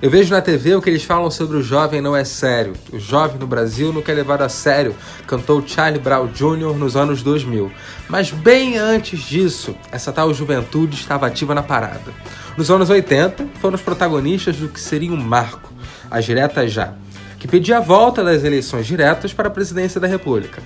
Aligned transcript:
Eu 0.00 0.08
vejo 0.08 0.32
na 0.32 0.40
TV 0.40 0.76
o 0.76 0.80
que 0.80 0.88
eles 0.88 1.02
falam 1.02 1.28
sobre 1.28 1.56
o 1.56 1.62
jovem 1.62 2.00
não 2.00 2.14
é 2.14 2.24
sério. 2.24 2.72
O 2.92 3.00
jovem 3.00 3.36
no 3.36 3.48
Brasil 3.48 3.92
não 3.92 4.00
quer 4.00 4.14
levar 4.14 4.40
a 4.40 4.48
sério, 4.48 4.94
cantou 5.26 5.66
Charlie 5.66 6.00
Brown 6.00 6.28
Jr. 6.28 6.72
nos 6.78 6.96
anos 6.96 7.20
2000. 7.20 7.72
Mas 8.08 8.30
bem 8.30 8.78
antes 8.78 9.20
disso, 9.20 9.74
essa 9.90 10.12
tal 10.12 10.32
juventude 10.32 10.94
estava 10.94 11.26
ativa 11.26 11.52
na 11.52 11.64
parada. 11.64 12.12
Nos 12.56 12.70
anos 12.70 12.90
80, 12.90 13.48
foram 13.60 13.74
os 13.74 13.82
protagonistas 13.82 14.56
do 14.56 14.68
que 14.68 14.80
seria 14.80 15.10
um 15.10 15.16
marco, 15.16 15.72
as 16.08 16.24
diretas 16.24 16.72
já, 16.72 16.94
que 17.40 17.48
pedia 17.48 17.78
a 17.78 17.80
volta 17.80 18.22
das 18.22 18.44
eleições 18.44 18.86
diretas 18.86 19.32
para 19.32 19.48
a 19.48 19.50
presidência 19.50 20.00
da 20.00 20.06
República. 20.06 20.62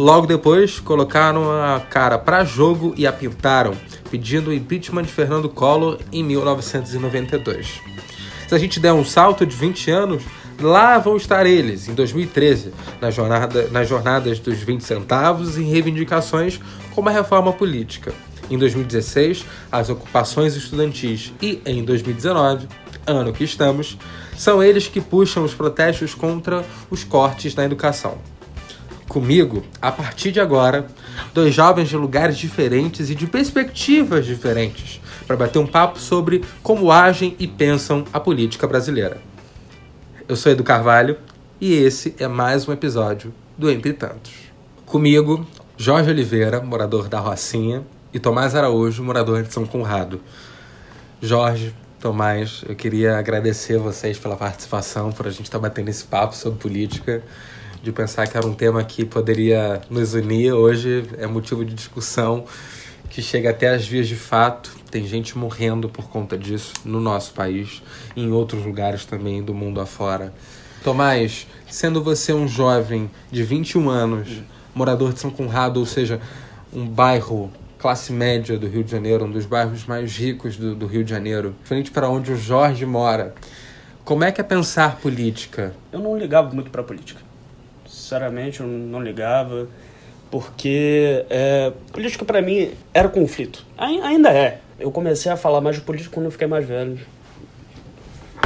Logo 0.00 0.26
depois, 0.26 0.80
colocaram 0.80 1.52
a 1.52 1.78
cara 1.78 2.16
para 2.16 2.42
jogo 2.42 2.94
e 2.96 3.06
a 3.06 3.12
pintaram, 3.12 3.74
pedindo 4.10 4.48
o 4.48 4.54
impeachment 4.54 5.02
de 5.02 5.12
Fernando 5.12 5.46
Collor 5.46 5.98
em 6.10 6.24
1992. 6.24 7.82
Se 8.48 8.54
a 8.54 8.56
gente 8.56 8.80
der 8.80 8.94
um 8.94 9.04
salto 9.04 9.44
de 9.44 9.54
20 9.54 9.90
anos, 9.90 10.22
lá 10.58 10.96
vão 10.96 11.18
estar 11.18 11.44
eles, 11.44 11.86
em 11.86 11.92
2013, 11.92 12.72
na 12.98 13.10
jornada, 13.10 13.68
nas 13.68 13.86
jornadas 13.86 14.38
dos 14.38 14.62
20 14.62 14.80
centavos 14.80 15.58
e 15.58 15.64
reivindicações 15.64 16.58
como 16.94 17.10
a 17.10 17.12
reforma 17.12 17.52
política. 17.52 18.14
Em 18.50 18.56
2016, 18.56 19.44
as 19.70 19.90
ocupações 19.90 20.56
estudantis 20.56 21.30
e 21.42 21.60
em 21.66 21.84
2019, 21.84 22.66
ano 23.06 23.34
que 23.34 23.44
estamos, 23.44 23.98
são 24.34 24.62
eles 24.62 24.88
que 24.88 25.02
puxam 25.02 25.44
os 25.44 25.52
protestos 25.52 26.14
contra 26.14 26.64
os 26.90 27.04
cortes 27.04 27.54
na 27.54 27.66
educação. 27.66 28.16
Comigo, 29.10 29.64
a 29.82 29.90
partir 29.90 30.30
de 30.30 30.38
agora, 30.38 30.86
dois 31.34 31.52
jovens 31.52 31.88
de 31.88 31.96
lugares 31.96 32.38
diferentes 32.38 33.10
e 33.10 33.14
de 33.16 33.26
perspectivas 33.26 34.24
diferentes 34.24 35.00
para 35.26 35.36
bater 35.36 35.58
um 35.58 35.66
papo 35.66 35.98
sobre 35.98 36.44
como 36.62 36.92
agem 36.92 37.34
e 37.36 37.48
pensam 37.48 38.04
a 38.12 38.20
política 38.20 38.68
brasileira. 38.68 39.20
Eu 40.28 40.36
sou 40.36 40.52
Edu 40.52 40.62
Carvalho 40.62 41.18
e 41.60 41.74
esse 41.74 42.14
é 42.20 42.28
mais 42.28 42.68
um 42.68 42.72
episódio 42.72 43.34
do 43.58 43.68
Entre 43.68 43.92
Tantos. 43.92 44.30
Comigo, 44.86 45.44
Jorge 45.76 46.08
Oliveira, 46.08 46.60
morador 46.60 47.08
da 47.08 47.18
Rocinha, 47.18 47.82
e 48.14 48.20
Tomás 48.20 48.54
Araújo, 48.54 49.02
morador 49.02 49.42
de 49.42 49.52
São 49.52 49.66
Conrado. 49.66 50.20
Jorge, 51.20 51.74
Tomás, 51.98 52.62
eu 52.68 52.76
queria 52.76 53.18
agradecer 53.18 53.76
vocês 53.76 54.20
pela 54.20 54.36
participação, 54.36 55.10
por 55.10 55.26
a 55.26 55.30
gente 55.30 55.46
estar 55.46 55.58
tá 55.58 55.62
batendo 55.62 55.88
esse 55.88 56.04
papo 56.04 56.36
sobre 56.36 56.60
política, 56.60 57.24
de 57.82 57.92
pensar 57.92 58.26
que 58.26 58.36
era 58.36 58.46
um 58.46 58.54
tema 58.54 58.84
que 58.84 59.04
poderia 59.04 59.80
nos 59.88 60.14
unir. 60.14 60.52
Hoje 60.52 61.04
é 61.18 61.26
motivo 61.26 61.64
de 61.64 61.74
discussão 61.74 62.44
que 63.08 63.22
chega 63.22 63.50
até 63.50 63.68
as 63.68 63.86
vias 63.86 64.06
de 64.06 64.16
fato. 64.16 64.70
Tem 64.90 65.06
gente 65.06 65.36
morrendo 65.36 65.88
por 65.88 66.08
conta 66.08 66.36
disso 66.36 66.74
no 66.84 67.00
nosso 67.00 67.32
país 67.32 67.82
e 68.14 68.22
em 68.22 68.30
outros 68.30 68.64
lugares 68.64 69.04
também 69.04 69.42
do 69.42 69.54
mundo 69.54 69.80
afora. 69.80 70.32
Tomás, 70.84 71.46
sendo 71.68 72.02
você 72.02 72.32
um 72.32 72.46
jovem 72.46 73.10
de 73.30 73.42
21 73.42 73.88
anos, 73.88 74.28
morador 74.74 75.12
de 75.12 75.20
São 75.20 75.30
Conrado, 75.30 75.80
ou 75.80 75.86
seja, 75.86 76.20
um 76.72 76.86
bairro 76.86 77.50
classe 77.78 78.12
média 78.12 78.58
do 78.58 78.68
Rio 78.68 78.84
de 78.84 78.90
Janeiro, 78.90 79.24
um 79.24 79.30
dos 79.30 79.46
bairros 79.46 79.86
mais 79.86 80.16
ricos 80.16 80.56
do, 80.56 80.74
do 80.74 80.86
Rio 80.86 81.02
de 81.02 81.10
Janeiro, 81.10 81.54
frente 81.64 81.90
para 81.90 82.08
onde 82.08 82.30
o 82.30 82.36
Jorge 82.36 82.84
mora, 82.84 83.34
como 84.04 84.24
é 84.24 84.30
que 84.30 84.40
é 84.40 84.44
pensar 84.44 84.96
política? 84.96 85.74
Eu 85.92 86.00
não 86.00 86.16
ligava 86.16 86.52
muito 86.52 86.70
para 86.70 86.82
política. 86.82 87.29
Sinceramente, 88.10 88.58
eu 88.58 88.66
não 88.66 89.00
ligava 89.00 89.68
porque 90.32 91.24
é, 91.30 91.72
política 91.92 92.24
para 92.24 92.42
mim 92.42 92.72
era 92.92 93.08
conflito. 93.08 93.64
Ainda 93.78 94.30
é. 94.30 94.58
Eu 94.80 94.90
comecei 94.90 95.30
a 95.30 95.36
falar 95.36 95.60
mais 95.60 95.76
de 95.76 95.82
política 95.82 96.12
quando 96.12 96.26
eu 96.26 96.32
fiquei 96.32 96.48
mais 96.48 96.66
velho. 96.66 96.98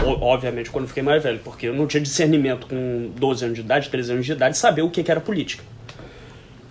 Obviamente, 0.05 0.71
quando 0.71 0.85
eu 0.85 0.89
fiquei 0.89 1.03
mais 1.03 1.23
velho, 1.23 1.41
porque 1.43 1.69
eu 1.69 1.73
não 1.73 1.87
tinha 1.87 2.03
discernimento 2.03 2.67
com 2.67 3.11
12 3.17 3.45
anos 3.47 3.57
de 3.57 3.63
idade, 3.63 3.89
13 3.89 4.13
anos 4.13 4.27
de 4.27 4.33
idade, 4.33 4.59
saber 4.59 4.83
o 4.83 4.91
que 4.91 5.11
era 5.11 5.19
política. 5.19 5.65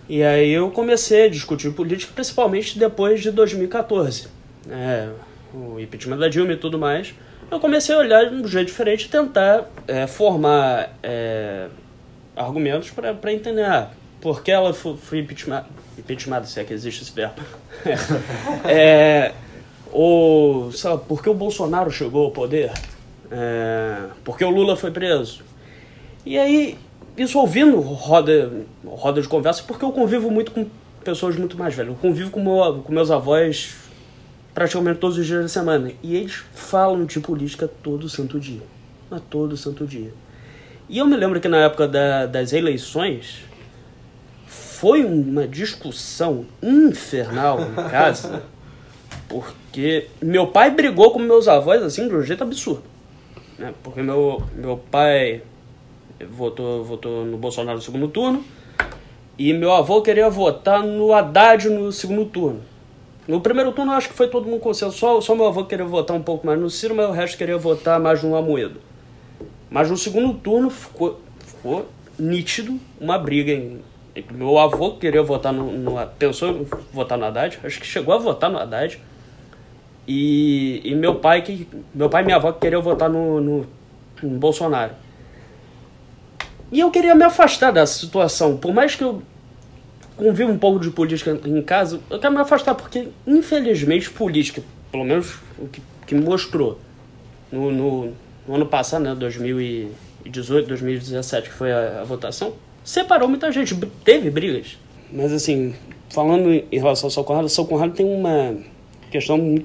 E 0.07 0.21
aí 0.21 0.51
eu 0.51 0.69
comecei 0.69 1.25
a 1.25 1.29
discutir 1.29 1.73
política, 1.73 2.11
principalmente 2.13 2.77
depois 2.77 3.23
de 3.23 3.31
2014. 3.31 4.27
É, 4.69 5.09
o 5.51 5.79
impeachment 5.79 6.17
da 6.17 6.27
Dilma 6.27 6.53
e 6.53 6.57
tudo 6.57 6.77
mais. 6.77 7.11
Eu 7.49 7.59
comecei 7.59 7.95
a 7.95 7.97
olhar 7.97 8.29
de 8.29 8.35
um 8.35 8.47
jeito 8.47 8.67
diferente 8.67 9.05
e 9.05 9.09
tentar 9.09 9.67
é, 9.87 10.05
formar 10.05 10.95
é, 11.01 11.69
argumentos 12.35 12.91
para 12.91 13.33
entender. 13.33 13.65
Ah, 13.65 13.89
por 14.21 14.41
que 14.41 14.51
ela 14.51 14.73
foi, 14.73 14.95
foi 14.95 15.19
impeachment, 15.19 15.65
impeachment, 15.97 16.45
se 16.45 16.59
é 16.59 16.63
que 16.63 16.73
existe 16.73 17.03
esse 17.03 17.11
verbo. 17.11 17.41
é, 18.65 19.33
ou, 19.91 20.71
sabe, 20.71 21.03
por 21.07 21.21
que 21.21 21.29
o 21.29 21.33
Bolsonaro 21.33 21.91
chegou 21.91 22.25
ao 22.25 22.31
poder? 22.31 22.71
É, 23.29 24.07
por 24.23 24.37
que 24.37 24.45
o 24.45 24.49
Lula 24.49 24.75
foi 24.75 24.91
preso? 24.91 25.43
E 26.25 26.37
aí, 26.37 26.77
isso 27.17 27.37
ouvindo 27.37 27.79
roda, 27.81 28.51
roda 28.85 29.21
de 29.21 29.27
conversa, 29.27 29.63
porque 29.63 29.83
eu 29.83 29.91
convivo 29.91 30.31
muito 30.31 30.51
com 30.51 30.65
pessoas 31.03 31.35
muito 31.35 31.57
mais 31.57 31.75
velhas. 31.75 31.91
Eu 31.91 31.99
convivo 31.99 32.31
com, 32.31 32.41
meu, 32.41 32.81
com 32.81 32.93
meus 32.93 33.11
avós 33.11 33.75
praticamente 34.53 34.99
todos 34.99 35.17
os 35.17 35.25
dias 35.25 35.41
da 35.41 35.49
semana. 35.49 35.91
E 36.01 36.15
eles 36.15 36.43
falam 36.53 37.05
de 37.05 37.19
política 37.19 37.67
todo 37.67 38.07
santo 38.07 38.39
dia. 38.39 38.61
Mas 39.09 39.21
todo 39.29 39.57
santo 39.57 39.85
dia. 39.85 40.13
E 40.89 40.97
eu 40.97 41.05
me 41.05 41.15
lembro 41.15 41.39
que 41.39 41.47
na 41.47 41.57
época 41.57 41.87
da, 41.87 42.25
das 42.25 42.53
eleições, 42.53 43.45
foi 44.83 45.05
uma 45.05 45.47
discussão 45.47 46.45
infernal 46.61 47.57
em 47.61 47.89
casa, 47.89 48.43
porque 49.29 50.09
meu 50.21 50.47
pai 50.47 50.71
brigou 50.71 51.11
com 51.11 51.19
meus 51.19 51.47
avós 51.47 51.81
assim 51.81 52.09
de 52.09 52.13
um 52.13 52.21
jeito 52.21 52.43
absurdo. 52.43 52.83
Né? 53.57 53.73
Porque 53.81 54.01
meu, 54.01 54.43
meu 54.53 54.75
pai 54.91 55.41
votou, 56.29 56.83
votou 56.83 57.23
no 57.23 57.37
Bolsonaro 57.37 57.77
no 57.77 57.81
segundo 57.81 58.09
turno 58.09 58.43
e 59.39 59.53
meu 59.53 59.71
avô 59.71 60.01
queria 60.01 60.29
votar 60.29 60.83
no 60.83 61.13
Haddad 61.13 61.69
no 61.69 61.89
segundo 61.89 62.25
turno. 62.25 62.59
No 63.25 63.39
primeiro 63.39 63.71
turno, 63.71 63.93
acho 63.93 64.09
que 64.09 64.15
foi 64.15 64.27
todo 64.27 64.49
mundo 64.49 64.59
consenso. 64.59 64.97
Só, 64.97 65.21
só 65.21 65.33
meu 65.33 65.47
avô 65.47 65.63
queria 65.63 65.85
votar 65.85 66.13
um 66.15 66.21
pouco 66.21 66.45
mais 66.45 66.59
no 66.59 66.69
Ciro, 66.69 66.93
mas 66.93 67.07
o 67.07 67.13
resto 67.13 67.37
queria 67.37 67.57
votar 67.57 68.01
mais 68.01 68.21
no 68.21 68.35
Amoedo. 68.35 68.81
Mas 69.73 69.89
no 69.89 69.97
segundo 69.97 70.35
turno 70.35 70.69
ficou, 70.69 71.19
ficou 71.43 71.89
nítido 72.19 72.79
uma 73.01 73.17
briga 73.17 73.51
em, 73.51 73.81
meu 74.31 74.59
avô 74.59 74.91
queria 74.91 75.23
votar 75.23 75.51
no, 75.51 75.71
no. 75.71 76.07
Pensou 76.19 76.49
em 76.49 76.67
votar 76.93 77.17
no 77.17 77.25
Haddad, 77.25 77.57
acho 77.63 77.79
que 77.79 77.87
chegou 77.87 78.13
a 78.13 78.19
votar 78.19 78.51
no 78.51 78.59
Haddad. 78.59 78.99
E, 80.07 80.79
e 80.83 80.93
meu 80.93 81.15
pai 81.15 81.41
que. 81.41 81.67
Meu 81.91 82.07
pai 82.07 82.21
e 82.21 82.25
minha 82.25 82.37
avó 82.37 82.51
queriam 82.51 82.83
votar 82.83 83.09
no, 83.09 83.41
no, 83.41 83.65
no 84.21 84.37
Bolsonaro. 84.37 84.93
E 86.71 86.79
eu 86.79 86.91
queria 86.91 87.15
me 87.15 87.23
afastar 87.23 87.71
dessa 87.71 87.99
situação. 87.99 88.57
Por 88.57 88.75
mais 88.75 88.95
que 88.95 89.03
eu 89.03 89.23
conviva 90.15 90.51
um 90.51 90.59
pouco 90.59 90.79
de 90.79 90.91
política 90.91 91.39
em 91.45 91.63
casa, 91.63 91.99
eu 92.11 92.19
quero 92.19 92.31
me 92.31 92.41
afastar, 92.41 92.75
porque 92.75 93.07
infelizmente 93.25 94.11
política, 94.11 94.61
pelo 94.91 95.03
menos 95.03 95.39
o 95.57 95.67
que, 95.67 95.81
que 96.05 96.13
mostrou 96.13 96.77
no, 97.51 97.71
no, 97.71 98.13
no 98.47 98.55
ano 98.55 98.65
passado, 98.65 99.03
né, 99.03 99.15
2018, 99.15 100.67
2017, 100.67 101.49
que 101.49 101.55
foi 101.55 101.71
a, 101.71 102.01
a 102.01 102.03
votação, 102.03 102.53
separou 102.83 103.27
muita 103.27 103.51
gente, 103.51 103.75
teve 104.03 104.29
brigas. 104.29 104.77
Mas 105.11 105.31
assim, 105.31 105.73
falando 106.09 106.51
em 106.51 106.79
relação 106.79 107.07
ao 107.07 107.11
São 107.11 107.23
Conrado, 107.23 107.49
São 107.49 107.65
Conrado 107.65 107.93
tem 107.93 108.05
uma 108.05 108.55
questão 109.09 109.57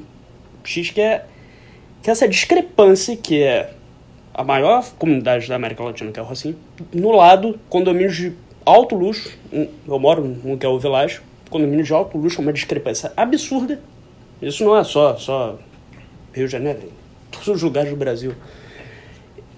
X 0.64 0.90
que 0.90 1.00
é 1.00 1.24
que 2.02 2.10
essa 2.10 2.28
discrepância 2.28 3.16
que 3.16 3.42
é 3.42 3.72
a 4.32 4.44
maior 4.44 4.88
comunidade 4.98 5.48
da 5.48 5.56
América 5.56 5.82
Latina, 5.82 6.12
que 6.12 6.20
é 6.20 6.22
o 6.22 6.24
Rocinho, 6.24 6.56
no 6.92 7.10
lado, 7.10 7.58
condomínios 7.68 8.16
de 8.16 8.32
alto 8.64 8.94
luxo, 8.94 9.36
eu 9.52 9.98
moro 9.98 10.22
no 10.44 10.56
que 10.56 10.64
é 10.64 10.68
o 10.68 10.78
Village, 10.78 11.20
condomínios 11.50 11.88
de 11.88 11.92
alto 11.92 12.16
luxo, 12.16 12.40
uma 12.40 12.52
discrepância 12.52 13.12
absurda. 13.16 13.80
Isso 14.40 14.64
não 14.64 14.76
é 14.76 14.84
só, 14.84 15.16
só 15.16 15.58
Rio 16.32 16.46
de 16.46 16.52
Janeiro, 16.52 16.92
todos 17.32 17.48
os 17.48 17.62
lugares 17.62 17.90
do 17.90 17.96
Brasil. 17.96 18.32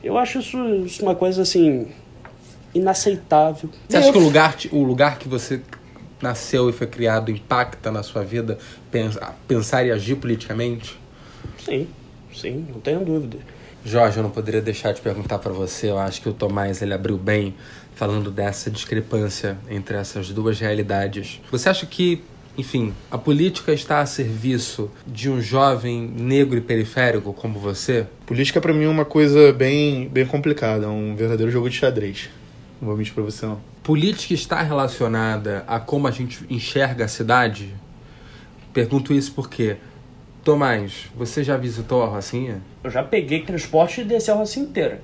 Eu 0.03 0.17
acho 0.17 0.39
isso, 0.39 0.59
isso 0.85 1.03
uma 1.03 1.15
coisa 1.15 1.43
assim 1.43 1.89
inaceitável. 2.75 3.69
Você 3.89 3.97
acha 3.97 4.13
que 4.13 4.19
o 4.19 4.23
lugar, 4.23 4.57
o 4.73 4.83
lugar 4.83 5.19
que 5.19 5.29
você 5.29 5.61
nasceu 6.23 6.69
e 6.71 6.73
foi 6.73 6.87
criado 6.87 7.31
impacta 7.31 7.91
na 7.91 8.03
sua 8.03 8.23
vida 8.23 8.59
pensar 9.47 9.85
e 9.85 9.91
agir 9.91 10.17
politicamente? 10.17 10.99
Sim, 11.65 11.89
sim, 12.35 12.67
não 12.73 12.81
tenho 12.81 13.05
dúvida. 13.05 13.39
Jorge, 13.85 14.19
eu 14.19 14.23
não 14.23 14.31
poderia 14.31 14.61
deixar 14.61 14.93
de 14.93 15.01
perguntar 15.01 15.39
para 15.39 15.53
você. 15.53 15.91
Eu 15.91 15.99
acho 15.99 16.21
que 16.21 16.29
o 16.29 16.35
Tomás 16.35 16.83
ele 16.83 16.93
abriu 16.93 17.17
bem 17.17 17.55
falando 17.95 18.31
dessa 18.31 18.71
discrepância 18.71 19.59
entre 19.69 19.97
essas 19.97 20.31
duas 20.31 20.61
realidades. 20.61 21.41
Você 21.51 21.69
acha 21.69 21.87
que, 21.87 22.23
enfim, 22.61 22.93
a 23.11 23.17
política 23.17 23.73
está 23.73 24.01
a 24.01 24.07
serviço 24.07 24.91
de 25.07 25.31
um 25.31 25.41
jovem 25.41 26.03
negro 26.03 26.59
e 26.59 26.61
periférico 26.61 27.33
como 27.33 27.59
você? 27.59 28.07
Política 28.27 28.61
para 28.61 28.75
mim 28.75 28.85
é 28.85 28.89
uma 28.89 29.05
coisa 29.07 29.51
bem, 29.51 30.09
bem 30.09 30.27
complicada, 30.27 30.85
é 30.85 30.89
um 30.89 31.17
verdadeiro 31.17 31.51
jogo 31.51 31.71
de 31.71 31.77
xadrez. 31.77 32.29
Não 32.81 32.89
vou 32.89 32.97
mentir 32.97 33.15
pra 33.15 33.23
você, 33.23 33.47
não. 33.47 33.59
Política 33.83 34.35
está 34.35 34.61
relacionada 34.63 35.65
a 35.67 35.81
como 35.81 36.07
a 36.07 36.11
gente 36.11 36.45
enxerga 36.51 37.07
a 37.07 37.09
cidade? 37.09 37.75
Pergunto 38.75 39.15
isso 39.15 39.33
porque 39.33 39.79
Tomás, 40.45 41.07
você 41.17 41.43
já 41.43 41.57
visitou 41.57 42.03
a 42.03 42.07
Rocinha? 42.07 42.61
Eu 42.85 42.91
já 42.91 43.03
peguei 43.03 43.41
transporte 43.41 44.03
e 44.03 44.05
desci 44.05 44.31
a 44.31 44.35
Rocinha 44.35 44.67
inteira. 44.67 45.01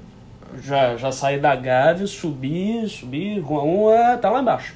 Já, 0.62 0.97
já 0.97 1.11
saí 1.11 1.41
da 1.41 1.56
Gávea, 1.56 2.06
subi, 2.06 2.87
subi, 2.87 3.41
Rua 3.41 3.62
1, 4.14 4.19
tá 4.19 4.31
lá 4.31 4.43
embaixo. 4.43 4.75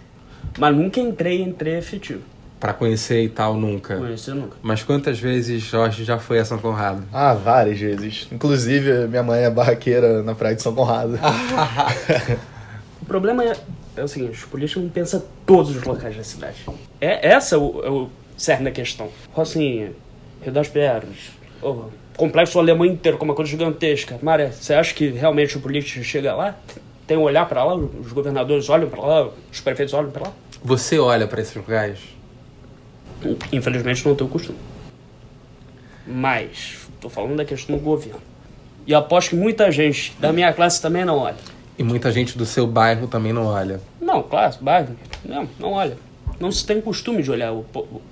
Mas 0.59 0.75
nunca 0.75 0.99
entrei, 0.99 1.43
entrei 1.43 1.77
efetivo. 1.77 2.23
Pra 2.61 2.75
conhecer 2.75 3.23
e 3.25 3.29
tal, 3.31 3.55
nunca. 3.55 3.97
Conheci 3.97 4.31
nunca. 4.33 4.59
Mas 4.63 4.83
quantas 4.83 5.19
vezes 5.19 5.63
Jorge 5.63 6.05
já 6.05 6.19
foi 6.19 6.39
a 6.39 6.45
São 6.45 6.59
Conrado? 6.59 7.03
Ah, 7.11 7.33
várias 7.33 7.81
vezes. 7.81 8.29
Inclusive, 8.31 9.09
minha 9.09 9.23
mãe 9.23 9.45
é 9.45 9.51
barraqueira 9.51 10.23
na 10.23 10.35
praia 10.35 10.55
de 10.55 10.63
São 10.63 10.75
Conrado. 10.75 11.19
O 13.03 13.07
problema 13.11 13.43
é, 13.43 13.57
é 13.97 14.05
o 14.05 14.07
seguinte, 14.07 14.33
os 14.33 14.45
políticos 14.45 14.83
não 14.85 14.91
pensam 14.91 15.21
todos 15.45 15.75
os 15.75 15.83
locais 15.83 16.17
da 16.17 16.23
cidade. 16.23 16.59
É, 17.01 17.31
essa 17.31 17.57
é 17.57 17.59
o, 17.59 17.81
é 17.83 17.91
o 17.91 18.09
cerne 18.37 18.67
da 18.67 18.71
questão. 18.71 19.09
Rocinha, 19.33 19.91
Rio 20.41 20.53
das 20.53 20.69
Pedras, 20.69 21.33
o 21.61 21.87
complexo 22.17 22.59
alemão 22.61 22.85
inteiro, 22.87 23.19
com 23.19 23.25
uma 23.25 23.35
coisa 23.35 23.51
gigantesca. 23.51 24.17
Maré, 24.23 24.51
você 24.53 24.75
acha 24.75 24.95
que 24.95 25.09
realmente 25.09 25.57
o 25.57 25.61
político 25.61 26.05
chega 26.05 26.35
lá? 26.35 26.55
Tem 27.07 27.17
um 27.17 27.23
olhar 27.23 27.49
pra 27.49 27.65
lá? 27.65 27.75
Os 27.75 28.13
governadores 28.13 28.69
olham 28.69 28.89
pra 28.89 29.01
lá? 29.01 29.31
Os 29.51 29.61
prefeitos 29.61 29.93
olham 29.93 30.11
pra 30.11 30.29
lá? 30.29 30.33
Você 30.63 30.99
olha 30.99 31.27
pra 31.27 31.41
esses 31.41 31.57
lugares? 31.57 31.99
Infelizmente 33.53 34.07
não 34.07 34.15
tenho 34.15 34.29
costume. 34.31 34.59
Mas, 36.07 36.89
tô 37.01 37.09
falando 37.09 37.37
da 37.37 37.45
questão 37.45 37.77
do 37.77 37.83
governo. 37.83 38.21
E 38.87 38.95
aposto 38.95 39.31
que 39.31 39.37
muita 39.37 39.71
gente 39.71 40.15
da 40.19 40.33
minha 40.33 40.53
classe 40.53 40.81
também 40.81 41.05
não 41.05 41.19
olha. 41.19 41.37
E 41.79 41.83
muita 41.83 42.11
gente 42.11 42.37
do 42.37 42.45
seu 42.45 42.67
bairro 42.67 43.07
também 43.07 43.33
não 43.33 43.47
olha. 43.47 43.81
Não, 44.01 44.23
claro, 44.23 44.57
bairro. 44.61 44.97
Não, 45.25 45.49
não 45.59 45.73
olha. 45.73 45.97
Não 46.39 46.51
se 46.51 46.65
tem 46.67 46.81
costume 46.81 47.23
de 47.23 47.31
olhar 47.31 47.53
o, 47.53 47.63
po- 47.63 47.81
o 47.81 48.03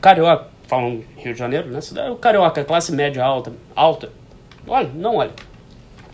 carioca, 0.00 0.46
falam 0.68 1.02
Rio 1.16 1.32
de 1.32 1.38
Janeiro, 1.38 1.68
né? 1.70 1.80
Cidade- 1.80 2.10
O 2.10 2.16
carioca, 2.16 2.64
classe 2.64 2.92
média 2.92 3.24
alta, 3.24 3.52
alta. 3.74 4.10
Olha, 4.66 4.90
não 4.94 5.16
olha. 5.16 5.30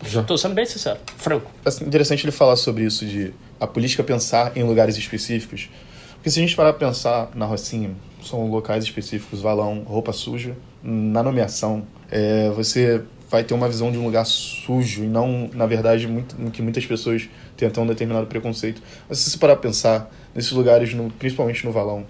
Já. 0.05 0.23
Tô 0.23 0.37
sendo 0.37 0.53
bem 0.53 0.65
sincero, 0.65 0.97
franco. 1.17 1.51
assim, 1.65 1.83
interessante 1.85 2.23
ele 2.23 2.31
falar 2.31 2.55
sobre 2.55 2.85
isso 2.85 3.05
de 3.05 3.33
a 3.59 3.67
política 3.67 4.01
pensar 4.03 4.55
em 4.55 4.63
lugares 4.63 4.95
específicos. 4.97 5.69
Porque 6.19 6.29
se 6.29 6.39
a 6.39 6.41
gente 6.41 6.55
parar 6.55 6.73
pra 6.73 6.87
pensar 6.87 7.31
na 7.33 7.45
Rocinha, 7.45 7.91
são 8.23 8.49
locais 8.49 8.83
específicos, 8.83 9.41
valão, 9.41 9.83
roupa 9.85 10.11
suja, 10.11 10.55
na 10.83 11.23
nomeação, 11.23 11.83
é, 12.11 12.49
você 12.49 13.01
vai 13.29 13.43
ter 13.43 13.53
uma 13.53 13.69
visão 13.69 13.91
de 13.91 13.97
um 13.97 14.03
lugar 14.03 14.25
sujo 14.25 15.03
e 15.03 15.07
não, 15.07 15.49
na 15.53 15.65
verdade, 15.65 16.07
muito, 16.07 16.35
que 16.51 16.61
muitas 16.61 16.85
pessoas 16.85 17.29
tentam 17.55 17.83
um 17.83 17.87
determinado 17.87 18.27
preconceito. 18.27 18.81
Mas 19.07 19.19
se 19.19 19.29
você 19.29 19.37
parar 19.37 19.55
pra 19.55 19.63
pensar, 19.69 20.11
nesses 20.35 20.51
lugares, 20.51 20.93
no- 20.93 21.09
principalmente 21.11 21.65
no 21.65 21.71
valão, 21.71 22.05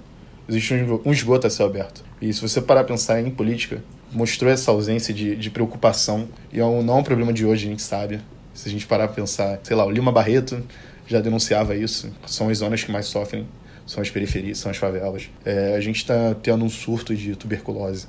existe 0.48 0.74
um 1.06 1.12
esgoto 1.12 1.46
a 1.46 1.50
céu 1.50 1.68
aberto. 1.68 2.04
E 2.22 2.34
se 2.34 2.42
você 2.42 2.60
parar 2.62 2.84
pra 2.84 2.94
pensar 2.96 3.22
em 3.22 3.30
política, 3.30 3.84
mostrou 4.12 4.50
essa 4.52 4.72
ausência 4.72 5.14
de, 5.14 5.36
de 5.36 5.50
preocupação. 5.52 6.28
E 6.52 6.60
é 6.60 6.66
um- 6.66 6.82
não 6.82 6.98
é 6.98 7.00
um 7.02 7.04
problema 7.04 7.32
de 7.34 7.46
hoje, 7.46 7.68
a 7.68 7.70
gente 7.70 7.82
sabe. 7.84 8.20
Se 8.54 8.68
a 8.68 8.72
gente 8.72 8.88
parar 8.88 9.08
pra 9.08 9.16
pensar, 9.18 9.60
sei 9.62 9.76
lá, 9.76 9.86
o 9.86 9.92
Lima 9.92 10.12
Barreto 10.12 10.64
já 11.06 11.20
denunciava 11.20 11.76
isso. 11.76 12.10
São 12.26 12.50
as 12.50 12.58
zonas 12.60 12.84
que 12.84 12.92
mais 12.92 13.06
sofrem, 13.08 13.46
são 13.90 14.04
as 14.04 14.10
periferias, 14.12 14.60
são 14.60 14.70
as 14.70 14.78
favelas. 14.78 15.32
É, 15.44 15.74
a 15.76 15.82
gente 15.82 16.06
tá 16.06 16.36
tendo 16.44 16.64
um 16.64 16.70
surto 16.70 17.16
de 17.16 17.36
tuberculose. 17.36 18.06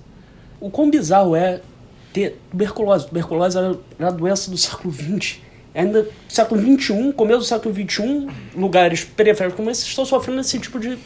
O 0.61 0.69
quão 0.69 0.91
bizarro 0.91 1.35
é 1.35 1.63
ter 2.13 2.39
tuberculose. 2.51 3.07
Tuberculose 3.07 3.57
era 3.57 3.79
era 3.99 4.09
a 4.09 4.11
doença 4.13 4.51
do 4.51 4.59
século 4.59 4.93
XX. 4.93 5.39
Ainda 5.75 6.07
século 6.29 6.61
XXI, 6.61 7.13
começo 7.15 7.39
do 7.39 7.45
século 7.47 7.75
XXI, 7.75 8.29
lugares 8.55 9.05
periféricos 9.05 9.57
como 9.57 9.71
esse 9.71 9.87
estão 9.87 10.05
sofrendo 10.05 10.41
esse 10.43 10.59
tipo 10.59 10.79
de 10.79 10.99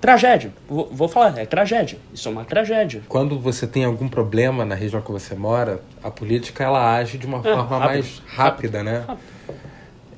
tragédia. 0.00 0.52
Vou, 0.68 0.90
vou 0.92 1.08
falar, 1.08 1.38
é 1.38 1.46
tragédia. 1.46 1.98
Isso 2.12 2.28
é 2.28 2.32
uma 2.32 2.44
tragédia. 2.44 3.02
Quando 3.08 3.38
você 3.38 3.66
tem 3.66 3.84
algum 3.84 4.08
problema 4.08 4.66
na 4.66 4.74
região 4.74 5.00
que 5.00 5.10
você 5.10 5.34
mora, 5.34 5.80
a 6.02 6.10
política 6.10 6.62
ela 6.62 6.94
age 6.96 7.16
de 7.16 7.24
uma 7.26 7.38
É, 7.38 7.42
forma 7.42 7.62
rápido, 7.78 7.86
mais 7.86 8.22
rápida, 8.26 8.82
né? 8.82 9.04
rápido. 9.06 9.31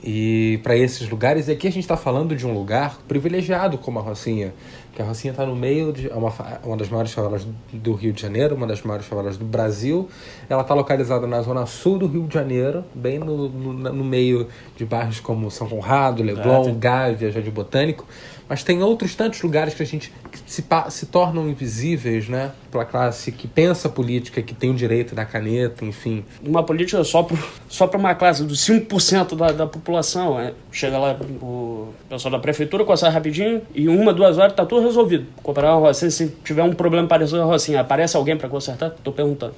E 0.07 0.61
para 0.63 0.77
esses 0.77 1.09
lugares, 1.09 1.49
e 1.49 1.53
aqui 1.53 1.67
a 1.67 1.71
gente 1.71 1.85
está 1.85 1.97
falando 1.97 2.37
de 2.37 2.47
um 2.47 2.53
lugar 2.53 2.99
privilegiado 3.09 3.79
como 3.79 3.99
a 3.99 4.03
Rocinha, 4.03 4.53
que 4.93 5.01
a 5.01 5.05
Rocinha 5.07 5.31
está 5.31 5.47
no 5.47 5.57
meio 5.57 5.95
de 5.95 6.11
é 6.11 6.15
uma, 6.15 6.31
uma 6.63 6.77
das 6.77 6.91
maiores 6.91 7.11
favelas 7.11 7.47
do 7.73 7.95
Rio 7.95 8.13
de 8.13 8.21
Janeiro, 8.21 8.55
uma 8.55 8.67
das 8.67 8.83
maiores 8.83 9.07
favelas 9.07 9.39
do 9.39 9.47
Brasil. 9.47 10.07
Ela 10.47 10.61
está 10.61 10.75
localizada 10.75 11.27
na 11.27 11.41
zona 11.41 11.65
sul 11.65 11.97
do 11.97 12.07
Rio 12.07 12.27
de 12.27 12.35
Janeiro, 12.35 12.85
bem 12.95 13.19
no, 13.19 13.49
no, 13.49 13.73
no 13.73 14.05
meio 14.05 14.47
de 14.77 14.85
bairros 14.85 15.21
como 15.21 15.51
São 15.51 15.67
Conrado, 15.67 16.23
Leblon, 16.23 16.75
Gávea, 16.75 17.31
Jardim 17.31 17.51
Botânico. 17.51 18.05
Mas 18.49 18.63
tem 18.63 18.83
outros 18.83 19.15
tantos 19.15 19.41
lugares 19.43 19.75
que 19.75 19.83
a 19.83 19.87
gente 19.87 20.13
que 20.31 20.39
se, 20.47 20.65
se 20.91 21.07
tornam 21.07 21.49
invisíveis, 21.49 22.29
né? 22.29 22.53
Pela 22.71 22.85
classe 22.85 23.33
que 23.33 23.49
pensa 23.49 23.89
política, 23.89 24.43
que 24.43 24.55
tem 24.55 24.71
o 24.71 24.75
direito 24.75 25.15
da 25.15 25.25
caneta, 25.25 25.85
enfim. 25.85 26.25
Uma 26.45 26.63
política 26.63 27.03
só 27.05 27.23
para 27.23 27.39
só 27.69 27.87
pra 27.87 27.99
uma 27.99 28.15
classe 28.15 28.45
dos 28.45 28.61
5% 28.61 29.35
da, 29.35 29.53
da 29.53 29.67
população. 29.67 30.39
É. 30.39 30.53
Chega 30.71 30.99
lá 30.99 31.17
o 31.41 31.93
pessoal 32.09 32.33
da 32.33 32.39
prefeitura, 32.39 32.85
consegue 32.85 33.15
rapidinho, 33.15 33.63
e 33.75 33.85
em 33.85 33.89
uma, 33.89 34.13
duas 34.13 34.37
horas 34.37 34.55
tá 34.55 34.67
tudo 34.67 34.83
resolvido. 34.83 35.27
Comparar 35.43 35.71
a 35.71 35.75
Rocinha, 35.75 36.11
se 36.11 36.29
tiver 36.45 36.63
um 36.63 36.73
problema 36.73 37.09
parecido 37.09 37.39
com 37.39 37.45
a 37.45 37.47
Rocinha, 37.53 37.81
aparece 37.81 38.17
alguém 38.17 38.37
para 38.37 38.49
consertar? 38.49 38.91
Tô 38.91 39.11
perguntando. 39.11 39.55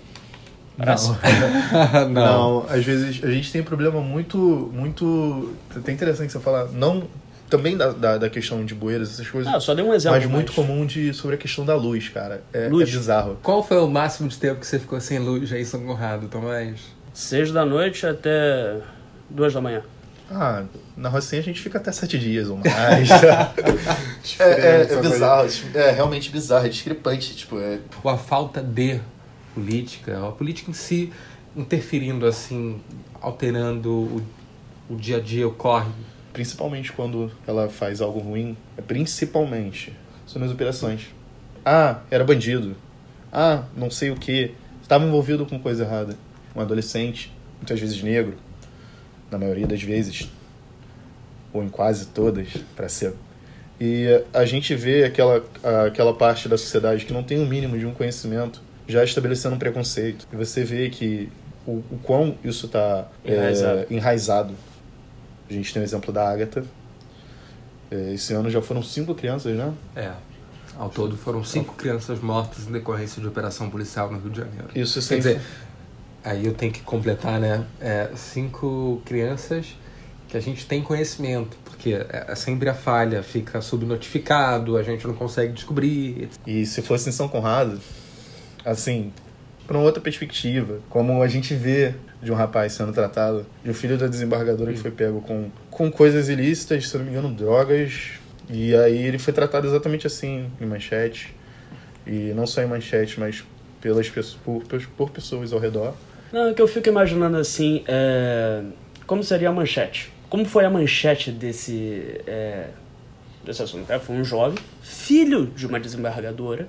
Parece? 0.76 1.10
não. 2.10 2.60
Não, 2.60 2.66
às 2.68 2.84
vezes 2.84 3.24
a 3.24 3.30
gente 3.30 3.50
tem 3.50 3.62
um 3.62 3.64
problema 3.64 4.00
muito, 4.00 4.38
muito. 4.72 5.54
Até 5.74 5.90
interessante 5.90 6.32
você 6.32 6.38
falar. 6.38 6.66
Não. 6.66 7.04
Também 7.48 7.76
da, 7.76 7.92
da, 7.92 8.18
da 8.18 8.30
questão 8.30 8.64
de 8.64 8.74
bueiros, 8.74 9.12
essas 9.12 9.28
coisas. 9.28 9.52
Ah, 9.52 9.60
só 9.60 9.74
dei 9.74 9.84
um 9.84 9.94
exemplo. 9.94 10.18
mas 10.18 10.28
muito 10.28 10.52
comum 10.52 10.84
de, 10.84 11.14
sobre 11.14 11.36
a 11.36 11.38
questão 11.38 11.64
da 11.64 11.74
luz, 11.76 12.08
cara. 12.08 12.42
É, 12.52 12.68
Luz. 12.68 12.88
é 12.88 12.92
bizarro. 12.92 13.38
Qual 13.42 13.62
foi 13.62 13.78
o 13.78 13.86
máximo 13.86 14.28
de 14.28 14.36
tempo 14.36 14.60
que 14.60 14.66
você 14.66 14.78
ficou 14.78 15.00
sem 15.00 15.18
luz 15.18 15.52
aí 15.52 15.62
em 15.62 15.64
São 15.64 15.80
Conrado, 15.84 16.28
Tomás? 16.28 16.80
Seis 17.14 17.52
da 17.52 17.64
noite 17.64 18.06
até 18.06 18.78
duas 19.30 19.54
da 19.54 19.60
manhã. 19.60 19.82
Ah, 20.30 20.64
na 20.96 21.08
Rocinha 21.08 21.40
a 21.40 21.44
gente 21.44 21.60
fica 21.60 21.78
até 21.78 21.92
sete 21.92 22.18
dias 22.18 22.48
ou 22.48 22.56
mais. 22.58 23.10
é, 24.40 24.44
é, 24.44 24.92
é 24.92 25.00
bizarro, 25.00 25.48
é 25.72 25.90
realmente 25.92 26.30
bizarro, 26.30 26.66
é 26.66 26.68
discrepante. 26.68 27.34
Tipo, 27.36 27.60
é, 27.60 27.78
Ou 28.02 28.10
a 28.10 28.18
falta 28.18 28.60
de 28.60 29.00
política, 29.54 30.26
a 30.26 30.32
política 30.32 30.70
em 30.70 30.74
si 30.74 31.12
interferindo 31.56 32.26
assim, 32.26 32.80
alterando 33.20 33.90
o, 33.90 34.22
o 34.90 34.96
dia 34.96 35.16
a 35.16 35.20
dia, 35.20 35.48
o 35.48 35.52
corre. 35.52 35.90
Principalmente 36.36 36.92
quando 36.92 37.32
ela 37.46 37.66
faz 37.66 38.02
algo 38.02 38.18
ruim, 38.18 38.54
é 38.76 38.82
principalmente 38.82 39.90
são 40.26 40.38
nas 40.38 40.50
operações. 40.50 41.06
Ah, 41.64 42.00
era 42.10 42.24
bandido. 42.24 42.76
Ah, 43.32 43.62
não 43.74 43.90
sei 43.90 44.10
o 44.10 44.16
que. 44.16 44.52
Estava 44.82 45.06
envolvido 45.06 45.46
com 45.46 45.58
coisa 45.58 45.84
errada. 45.84 46.14
Um 46.54 46.60
adolescente, 46.60 47.32
muitas 47.56 47.80
vezes 47.80 48.02
negro, 48.02 48.34
na 49.30 49.38
maioria 49.38 49.66
das 49.66 49.82
vezes, 49.82 50.30
ou 51.54 51.64
em 51.64 51.70
quase 51.70 52.08
todas, 52.08 52.48
para 52.76 52.86
ser. 52.86 53.14
E 53.80 54.06
a 54.34 54.44
gente 54.44 54.74
vê 54.74 55.04
aquela, 55.04 55.42
aquela 55.86 56.12
parte 56.12 56.50
da 56.50 56.58
sociedade 56.58 57.06
que 57.06 57.14
não 57.14 57.22
tem 57.22 57.38
o 57.38 57.44
um 57.44 57.46
mínimo 57.46 57.78
de 57.78 57.86
um 57.86 57.94
conhecimento 57.94 58.60
já 58.86 59.02
estabelecendo 59.02 59.54
um 59.54 59.58
preconceito. 59.58 60.28
E 60.30 60.36
você 60.36 60.64
vê 60.64 60.90
que 60.90 61.30
o, 61.66 61.82
o 61.90 61.98
quão 62.02 62.36
isso 62.44 62.66
está 62.66 63.08
Enraizado. 63.24 63.86
enraizado. 63.90 64.54
A 65.48 65.52
gente 65.52 65.72
tem 65.72 65.82
o 65.82 65.84
exemplo 65.84 66.12
da 66.12 66.28
Agatha. 66.28 66.64
É, 67.90 68.14
Esse 68.14 68.34
ano 68.34 68.50
já 68.50 68.60
foram 68.60 68.82
cinco 68.82 69.14
crianças, 69.14 69.56
né? 69.56 69.72
É. 69.94 70.12
Ao 70.78 70.90
todo 70.90 71.16
foram 71.16 71.42
cinco 71.42 71.74
crianças 71.74 72.20
mortas 72.20 72.66
em 72.66 72.72
decorrência 72.72 73.20
de 73.20 73.26
operação 73.26 73.70
policial 73.70 74.10
no 74.10 74.18
Rio 74.18 74.30
de 74.30 74.38
Janeiro. 74.38 74.68
Isso 74.74 74.94
Quer 74.94 75.06
sem 75.06 75.18
dizer, 75.18 75.40
aí 76.22 76.44
eu 76.44 76.52
tenho 76.52 76.72
que 76.72 76.82
completar, 76.82 77.40
né? 77.40 77.64
É, 77.80 78.10
cinco 78.14 79.00
crianças 79.04 79.74
que 80.28 80.36
a 80.36 80.40
gente 80.40 80.66
tem 80.66 80.82
conhecimento, 80.82 81.56
porque 81.64 81.94
é, 81.94 82.34
sempre 82.34 82.68
a 82.68 82.74
falha 82.74 83.22
fica 83.22 83.60
subnotificado, 83.62 84.76
a 84.76 84.82
gente 84.82 85.06
não 85.06 85.14
consegue 85.14 85.52
descobrir. 85.52 86.28
E 86.46 86.66
se 86.66 86.82
fosse 86.82 87.08
em 87.08 87.12
São 87.12 87.28
Conrado, 87.28 87.80
assim, 88.64 89.12
para 89.66 89.78
uma 89.78 89.84
outra 89.84 90.02
perspectiva, 90.02 90.80
como 90.90 91.22
a 91.22 91.28
gente 91.28 91.54
vê 91.54 91.94
de 92.22 92.32
um 92.32 92.34
rapaz 92.34 92.72
sendo 92.72 92.92
tratado, 92.92 93.46
de 93.62 93.70
um 93.70 93.74
filho 93.74 93.98
da 93.98 94.06
desembargadora 94.06 94.72
que 94.72 94.78
foi 94.78 94.90
pego 94.90 95.20
com, 95.20 95.50
com 95.70 95.90
coisas 95.90 96.28
ilícitas, 96.28 96.88
se 96.88 96.96
não 96.96 97.04
me 97.04 97.10
engano, 97.10 97.32
drogas, 97.32 98.12
e 98.48 98.74
aí 98.74 99.02
ele 99.06 99.18
foi 99.18 99.32
tratado 99.32 99.66
exatamente 99.66 100.06
assim, 100.06 100.50
em 100.60 100.66
manchete, 100.66 101.34
e 102.06 102.32
não 102.34 102.46
só 102.46 102.62
em 102.62 102.66
manchete, 102.66 103.18
mas 103.18 103.44
pelas 103.80 104.08
por, 104.44 104.62
por 104.96 105.10
pessoas 105.10 105.52
ao 105.52 105.58
redor. 105.58 105.94
Não, 106.32 106.48
é 106.48 106.54
que 106.54 106.62
eu 106.62 106.68
fico 106.68 106.88
imaginando 106.88 107.36
assim, 107.36 107.84
é, 107.86 108.62
como 109.06 109.22
seria 109.22 109.48
a 109.48 109.52
manchete? 109.52 110.12
Como 110.28 110.44
foi 110.44 110.64
a 110.64 110.70
manchete 110.70 111.30
desse, 111.30 112.20
é, 112.26 112.68
desse 113.44 113.62
assunto? 113.62 113.90
É, 113.90 113.98
foi 113.98 114.16
um 114.16 114.24
jovem, 114.24 114.58
filho 114.82 115.46
de 115.46 115.66
uma 115.66 115.78
desembargadora, 115.78 116.68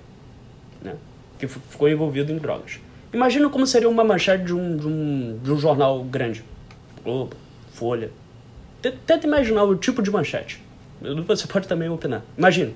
né, 0.82 0.96
que 1.40 1.48
ficou 1.48 1.90
envolvido 1.90 2.32
em 2.32 2.38
drogas. 2.38 2.80
Imagina 3.18 3.50
como 3.50 3.66
seria 3.66 3.90
uma 3.90 4.04
manchete 4.04 4.44
de 4.44 4.54
um, 4.54 4.78
de 4.78 4.88
um, 4.88 5.40
de 5.42 5.52
um 5.52 5.58
jornal 5.58 6.04
grande. 6.04 6.46
Globo, 7.04 7.36
Folha. 7.74 8.12
Tenta 8.80 9.26
imaginar 9.26 9.64
o 9.64 9.76
tipo 9.76 10.04
de 10.04 10.12
manchete. 10.12 10.62
Você 11.26 11.48
pode 11.48 11.68
também 11.68 11.90
opinar. 11.90 12.22
Imagina. 12.38 12.74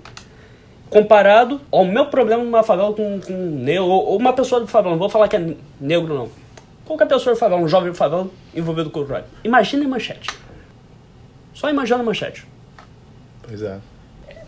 comparado 0.90 1.62
ao 1.72 1.86
meu 1.86 2.08
problema 2.08 2.44
numa 2.44 2.64
favela 2.64 2.92
com, 2.92 3.20
com 3.22 3.34
um 3.34 3.64
negro, 3.64 3.86
ou 3.86 4.18
uma 4.18 4.34
pessoa 4.34 4.60
do 4.60 4.66
favela, 4.68 4.94
não 4.96 5.00
vou 5.00 5.10
falar 5.10 5.28
que 5.28 5.36
é 5.36 5.56
negro 5.80 6.12
não. 6.14 6.30
Qualquer 6.86 7.08
pessoa 7.08 7.36
do 7.36 7.40
favela, 7.40 7.62
um 7.62 7.68
jovem 7.68 7.92
do 7.92 7.96
favela 7.96 8.28
envolvido 8.56 8.90
com 8.90 9.02
o 9.02 9.06
crime. 9.06 9.24
Imagina 9.44 9.86
a 9.86 9.88
manchete. 9.88 10.28
Só 11.54 11.70
imagina 11.70 12.00
a 12.00 12.04
manchete. 12.04 12.48
Pois 13.44 13.62
é. 13.62 13.78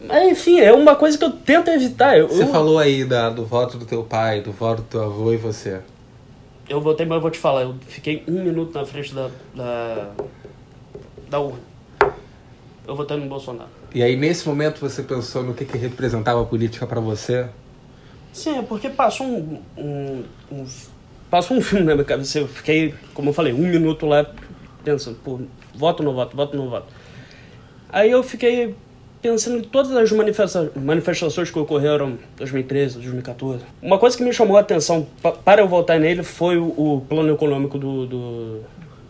Mas, 0.02 0.32
enfim, 0.32 0.60
é 0.60 0.74
uma 0.74 0.96
coisa 0.96 1.18
que 1.18 1.24
eu 1.24 1.32
tento 1.32 1.70
evitar. 1.70 2.18
Eu, 2.18 2.28
Você 2.28 2.44
eu, 2.44 2.48
falou 2.48 2.78
aí 2.80 3.06
da, 3.06 3.30
do 3.30 3.46
voto 3.46 3.78
do 3.78 3.86
teu 3.86 4.04
pai, 4.04 4.42
do 4.42 4.52
voto 4.52 4.82
do 4.82 4.88
teu 4.88 5.04
avô 5.04 5.32
e 5.34 5.38
você. 5.38 5.80
eu 6.68 6.82
votei, 6.82 7.06
mas 7.06 7.16
eu 7.18 7.22
vou 7.22 7.32
te 7.32 7.40
falar, 7.40 7.62
eu 7.64 7.76
fiquei 7.88 8.24
um 8.28 8.44
minuto 8.44 8.74
na 8.74 8.86
frente 8.86 9.14
da, 9.14 9.30
da, 9.56 10.10
da 11.30 11.40
urna. 11.40 11.60
Eu 12.86 12.96
votei 12.96 13.16
no 13.18 13.28
Bolsonaro. 13.28 13.70
E 13.96 14.04
aí, 14.04 14.16
nesse 14.16 14.48
momento, 14.48 14.80
você 14.82 15.04
pensou 15.04 15.44
no 15.44 15.54
que, 15.54 15.64
que 15.66 15.78
representava 15.78 16.42
a 16.42 16.46
política 16.46 16.86
pra 16.86 17.00
você? 17.00 17.48
Sim, 18.34 18.58
é 18.58 18.62
porque 18.62 18.90
passou 18.90 19.26
um, 19.28 19.62
um, 19.78 20.24
um- 20.52 20.66
passou 21.30 21.56
um 21.56 21.62
filme 21.62 21.86
na 21.86 21.94
minha 21.94 22.04
cabeça. 22.06 22.40
Eu 22.40 22.48
fiquei, 22.48 22.94
como 23.14 23.30
eu 23.30 23.34
falei, 23.34 23.54
um 23.54 23.60
minuto 23.70 24.06
lá 24.06 24.26
pensando, 24.84 25.18
pô, 25.24 25.40
voto 25.74 26.02
ou 26.02 26.06
não 26.08 26.14
voto, 26.16 26.36
voto 26.36 26.58
ou 26.58 26.64
não 26.64 26.70
voto. 26.70 26.88
Aí 27.88 28.10
eu 28.12 28.22
fiquei 28.24 28.76
pensando 29.24 29.58
em 29.58 29.62
todas 29.64 29.92
as 29.94 30.12
manifesta 30.12 30.72
manifestações 30.76 31.50
que 31.50 31.58
ocorreram 31.58 32.12
em 32.12 32.20
2013, 32.38 32.96
2014. 32.96 33.64
Uma 33.82 33.98
coisa 33.98 34.16
que 34.16 34.24
me 34.24 34.32
chamou 34.34 34.58
a 34.58 34.60
atenção 34.60 35.08
pa- 35.22 35.32
para 35.32 35.62
eu 35.62 35.68
votar 35.68 36.00
nele 36.00 36.22
foi 36.22 36.58
o, 36.58 36.66
o 36.68 37.02
plano 37.08 37.34
econômico 37.34 37.80
do, 37.80 38.06
do, 38.06 38.60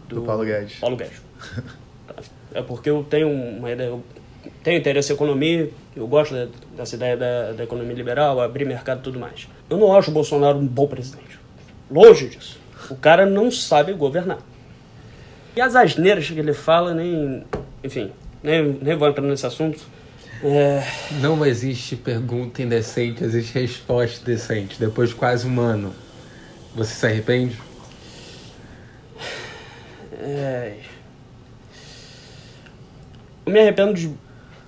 Do 0.07 0.21
Paulo 0.21 0.45
Guedes. 0.45 0.77
Paulo 0.79 0.95
Guedes. 0.95 1.21
É 2.53 2.61
porque 2.61 2.89
eu 2.89 3.03
tenho 3.09 3.27
uma 3.29 3.71
ideia, 3.71 3.87
eu 3.87 4.03
tenho 4.63 4.77
interesse 4.77 5.11
em 5.11 5.15
economia, 5.15 5.69
eu 5.95 6.07
gosto 6.07 6.35
dessa 6.77 6.95
ideia 6.95 7.17
da, 7.17 7.51
da 7.53 7.63
economia 7.63 7.95
liberal, 7.95 8.39
abrir 8.39 8.65
mercado 8.65 8.99
e 8.99 9.01
tudo 9.01 9.19
mais. 9.19 9.47
Eu 9.69 9.77
não 9.77 9.95
acho 9.97 10.11
o 10.11 10.13
Bolsonaro 10.13 10.59
um 10.59 10.67
bom 10.67 10.85
presidente. 10.87 11.39
Longe 11.89 12.29
disso. 12.29 12.59
O 12.89 12.95
cara 12.95 13.25
não 13.25 13.49
sabe 13.49 13.91
governar. 13.93 14.37
E 15.55 15.61
as 15.61 15.75
asneiras 15.75 16.29
que 16.29 16.37
ele 16.37 16.53
fala, 16.53 16.93
nem. 16.93 17.43
Enfim, 17.83 18.11
nem, 18.43 18.77
nem 18.81 18.95
vou 18.95 19.07
entrar 19.07 19.23
nesse 19.23 19.45
assunto. 19.45 19.79
É, 20.43 20.83
Não 21.21 21.45
existe 21.45 21.95
pergunta 21.95 22.61
indecente, 22.61 23.23
existe 23.23 23.57
resposta 23.57 24.25
decente. 24.25 24.77
Depois 24.79 25.09
de 25.09 25.15
quase 25.15 25.47
um 25.47 25.59
ano, 25.61 25.93
você 26.75 26.93
se 26.93 27.05
arrepende? 27.05 27.55
É... 30.19 30.73
Eu 33.45 33.51
me 33.51 33.59
arrependo 33.59 33.93
de 33.93 34.09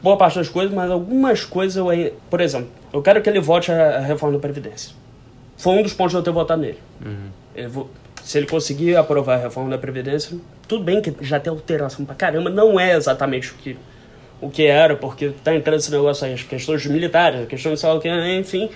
boa 0.01 0.17
parte 0.17 0.37
das 0.37 0.49
coisas, 0.49 0.73
mas 0.73 0.89
algumas 0.91 1.43
coisas 1.45 1.75
eu. 1.77 1.87
Por 2.29 2.41
exemplo, 2.41 2.69
eu 2.93 3.01
quero 3.01 3.21
que 3.21 3.29
ele 3.29 3.39
vote 3.39 3.71
a 3.71 3.99
reforma 3.99 4.35
da 4.35 4.41
Previdência. 4.41 4.93
Foi 5.57 5.73
um 5.77 5.81
dos 5.83 5.93
pontos 5.93 6.11
de 6.11 6.17
eu 6.17 6.23
ter 6.23 6.31
votado 6.31 6.61
nele. 6.61 6.79
Ele 7.55 7.67
vo- 7.67 7.89
Se 8.23 8.37
ele 8.37 8.47
conseguir 8.47 8.95
aprovar 8.97 9.35
a 9.35 9.41
reforma 9.43 9.69
da 9.69 9.77
Previdência, 9.77 10.37
tudo 10.67 10.83
bem 10.83 11.01
que 11.01 11.13
já 11.21 11.39
tem 11.39 11.49
alteração 11.51 12.03
pra 12.05 12.15
caramba, 12.15 12.49
não 12.49 12.77
é 12.79 12.95
exatamente 12.95 13.51
o 13.51 13.55
que, 13.55 13.77
o 14.41 14.49
que 14.49 14.65
era, 14.65 14.95
porque 14.95 15.31
tá 15.43 15.55
entrando 15.55 15.79
esse 15.79 15.91
negócio 15.91 16.25
aí, 16.25 16.33
as 16.33 16.43
questões 16.43 16.85
militares, 16.85 17.41
a 17.41 17.45
questão 17.45 17.73
de 17.73 17.79
sei 17.79 17.89
lá 17.89 17.95
o 17.95 17.99
que, 17.99 18.09
enfim, 18.39 18.69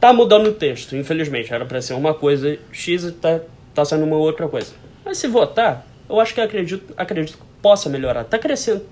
tá 0.00 0.12
mudando 0.12 0.48
o 0.48 0.52
texto, 0.52 0.96
infelizmente. 0.96 1.52
Era 1.52 1.64
pra 1.64 1.82
ser 1.82 1.94
uma 1.94 2.14
coisa 2.14 2.58
X 2.72 3.04
e 3.04 3.12
tá, 3.12 3.40
tá 3.74 3.84
sendo 3.84 4.04
uma 4.04 4.16
outra 4.16 4.48
coisa. 4.48 4.72
Mas 5.04 5.18
se 5.18 5.28
votar, 5.28 5.86
eu 6.08 6.20
acho 6.20 6.34
que 6.34 6.40
acredito, 6.40 6.94
acredito 6.96 7.36
que 7.36 7.44
possa 7.60 7.88
melhorar. 7.88 8.24
Tá 8.24 8.38
crescendo. 8.38 8.82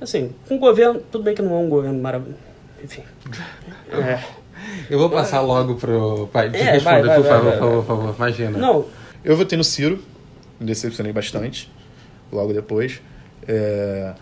Assim, 0.00 0.32
com 0.48 0.56
o 0.56 0.58
governo, 0.58 1.00
tudo 1.10 1.24
bem 1.24 1.34
que 1.34 1.42
não 1.42 1.54
é 1.54 1.58
um 1.58 1.68
governo 1.68 2.00
maravilhoso. 2.00 2.38
Enfim. 2.82 3.02
É. 3.92 4.18
Eu 4.90 4.98
vou 4.98 5.08
passar 5.08 5.40
logo 5.40 5.76
pro 5.76 6.28
pai. 6.32 6.50
É, 6.52 6.72
Responda, 6.72 6.82
vai, 6.82 7.02
vai, 7.02 7.16
por 7.16 7.22
vai, 7.22 7.32
favor, 7.32 7.50
vai, 7.50 7.58
por 7.58 7.84
favor, 7.84 7.84
favor. 7.84 8.14
Imagina. 8.16 8.58
Não, 8.58 8.86
Eu 9.24 9.36
votei 9.36 9.56
no 9.56 9.64
Ciro, 9.64 10.02
me 10.58 10.66
decepcionei 10.66 11.12
bastante, 11.12 11.70
logo 12.32 12.52
depois. 12.52 13.00
É, 13.46 14.12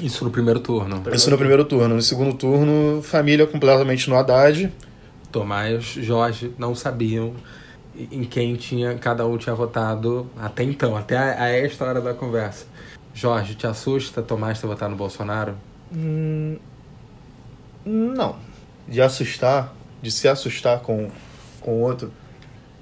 Isso 0.00 0.24
no 0.24 0.30
primeiro 0.30 0.60
turno. 0.60 1.02
Isso 1.12 1.30
no 1.30 1.38
primeiro 1.38 1.64
turno. 1.64 1.94
No 1.94 2.02
segundo 2.02 2.34
turno, 2.34 3.02
família 3.02 3.46
completamente 3.46 4.08
no 4.08 4.16
Haddad. 4.16 4.72
Tomás, 5.32 5.84
Jorge 5.84 6.52
não 6.58 6.74
sabiam 6.74 7.34
em 7.96 8.24
quem 8.24 8.54
tinha 8.54 8.94
cada 8.96 9.26
um 9.26 9.36
tinha 9.36 9.54
votado 9.54 10.30
até 10.38 10.62
então, 10.62 10.96
até 10.96 11.16
a, 11.16 11.42
a 11.44 11.48
esta 11.50 11.84
hora 11.84 12.00
da 12.00 12.14
conversa. 12.14 12.66
Jorge, 13.12 13.54
te 13.54 13.66
assusta 13.66 14.22
Tomás 14.22 14.60
ter 14.60 14.66
votado 14.66 14.92
no 14.92 14.96
Bolsonaro? 14.96 15.56
Não. 17.84 18.36
De 18.88 19.00
assustar, 19.02 19.74
de 20.00 20.10
se 20.10 20.28
assustar 20.28 20.80
com 20.80 21.10
com 21.60 21.82
outro, 21.82 22.12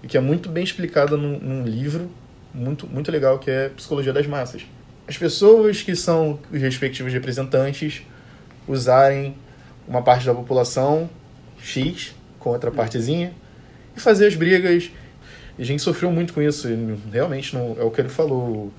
e 0.03 0.07
que 0.07 0.17
é 0.17 0.21
muito 0.21 0.49
bem 0.49 0.63
explicada 0.63 1.17
num, 1.17 1.39
num 1.39 1.65
livro 1.65 2.09
muito, 2.55 2.87
muito 2.87 3.11
legal 3.11 3.39
que 3.39 3.51
é 3.51 3.69
Psicologia 3.69 4.13
das 4.13 4.27
Massas. 4.27 4.65
As 5.09 5.17
pessoas 5.17 5.81
que 5.81 5.97
são 5.97 6.39
os 6.53 6.61
respectivos 6.61 7.11
representantes 7.11 8.03
usarem 8.69 9.35
uma 9.89 10.03
parte 10.03 10.27
da 10.27 10.35
população 10.35 11.09
X 11.59 12.15
com 12.39 12.51
outra 12.51 12.71
partezinha 12.71 13.33
e 13.97 14.01
fazer 14.01 14.27
as 14.27 14.35
brigas. 14.35 14.91
E 15.59 15.63
a 15.63 15.65
gente 15.65 15.81
sofreu 15.81 16.13
muito 16.13 16.35
com 16.35 16.43
isso. 16.43 16.69
realmente 17.11 17.55
não 17.55 17.75
é 17.81 17.83
o 17.83 17.91
que 17.91 18.03
ele 18.03 18.11
falou. 18.11 18.71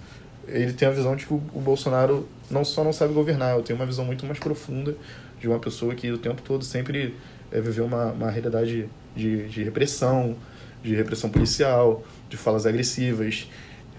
Ele 0.48 0.72
tem 0.72 0.88
a 0.88 0.92
visão 0.92 1.16
de 1.16 1.26
que 1.26 1.34
o, 1.34 1.42
o 1.52 1.60
Bolsonaro 1.60 2.30
não 2.50 2.64
só 2.64 2.84
não 2.84 2.94
sabe 2.94 3.12
governar, 3.12 3.56
eu 3.56 3.64
tenho 3.64 3.78
uma 3.78 3.86
visão 3.86 4.06
muito 4.06 4.24
mais 4.28 4.38
profunda 4.38 4.96
de 5.40 5.48
uma 5.48 5.58
pessoa 5.58 5.96
que 5.96 6.12
o 6.12 6.18
tempo 6.20 6.44
todo 6.44 6.64
sempre 6.64 7.16
eh, 7.52 7.60
viveu 7.60 7.86
uma, 7.86 8.12
uma 8.12 8.30
realidade 8.30 8.88
de, 9.16 9.48
de 9.48 9.64
repressão, 9.64 10.36
de 10.84 10.96
repressão 10.96 11.30
policial, 11.30 12.04
de 12.30 12.38
falas 12.38 12.68
agressivas, 12.68 13.48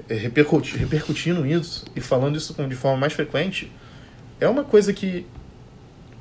eh, 0.09 0.15
repercuti- 0.15 0.77
repercutindo 0.77 1.47
isso 1.47 1.85
e 1.95 2.01
falando 2.01 2.37
isso 2.37 2.55
de 2.55 2.75
forma 2.75 2.99
mais 2.99 3.13
frequente, 3.13 3.71
é 4.41 4.49
uma 4.49 4.65
coisa 4.65 4.93
que 4.93 5.27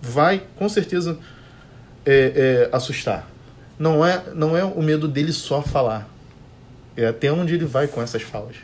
vai 0.02 0.44
com 0.56 0.68
certeza 0.68 1.18
é, 2.06 2.68
é, 2.72 2.76
assustar. 2.76 3.30
Não 3.78 4.06
é, 4.06 4.24
não 4.34 4.58
é 4.58 4.64
o 4.64 4.82
medo 4.82 5.08
dele 5.08 5.32
só 5.32 5.62
falar, 5.62 6.10
é 6.98 7.08
até 7.08 7.32
onde 7.32 7.56
ele 7.56 7.66
vai 7.66 7.88
com 7.88 8.02
essas 8.02 8.22
falas. 8.22 8.58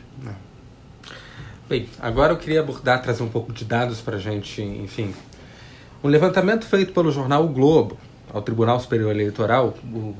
Bem, 1.67 1.89
agora 1.99 2.33
eu 2.33 2.37
queria 2.37 2.59
abordar, 2.59 3.01
trazer 3.01 3.23
um 3.23 3.29
pouco 3.29 3.51
de 3.51 3.65
dados 3.65 3.99
pra 3.99 4.17
gente, 4.19 4.61
enfim. 4.61 5.15
Um 6.03 6.07
levantamento 6.09 6.65
feito 6.65 6.93
pelo 6.93 7.11
jornal 7.11 7.43
O 7.45 7.47
Globo 7.47 7.97
ao 8.31 8.41
Tribunal 8.41 8.79
Superior 8.79 9.09
Eleitoral, 9.11 9.75
o 9.83 10.15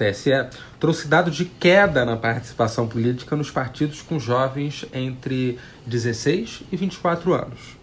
TSE, 0.00 0.30
trouxe 0.78 1.06
dado 1.06 1.30
de 1.30 1.44
queda 1.44 2.06
na 2.06 2.16
participação 2.16 2.88
política 2.88 3.36
nos 3.36 3.50
partidos 3.50 4.00
com 4.00 4.18
jovens 4.18 4.86
entre 4.94 5.58
16 5.86 6.62
e 6.72 6.76
24 6.76 7.34
anos. 7.34 7.76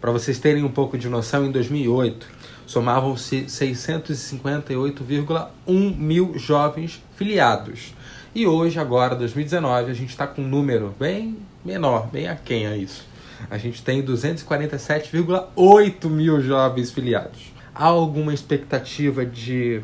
Para 0.00 0.10
vocês 0.10 0.40
terem 0.40 0.64
um 0.64 0.70
pouco 0.70 0.98
de 0.98 1.08
noção, 1.08 1.46
em 1.46 1.52
2008 1.52 2.42
somavam-se 2.66 3.42
658,1 3.42 5.96
mil 5.96 6.36
jovens 6.38 7.00
filiados. 7.14 7.94
E 8.34 8.46
hoje, 8.46 8.80
agora, 8.80 9.14
2019, 9.14 9.90
a 9.90 9.94
gente 9.94 10.08
está 10.10 10.26
com 10.26 10.42
um 10.42 10.48
número 10.48 10.94
bem 10.98 11.36
menor, 11.64 12.08
bem 12.08 12.28
aquém 12.28 12.66
a 12.66 12.76
isso. 12.76 13.06
A 13.50 13.58
gente 13.58 13.82
tem 13.82 14.02
247,8 14.02 16.08
mil 16.08 16.40
jovens 16.40 16.90
filiados. 16.90 17.52
Há 17.74 17.84
alguma 17.84 18.32
expectativa 18.32 19.26
de 19.26 19.82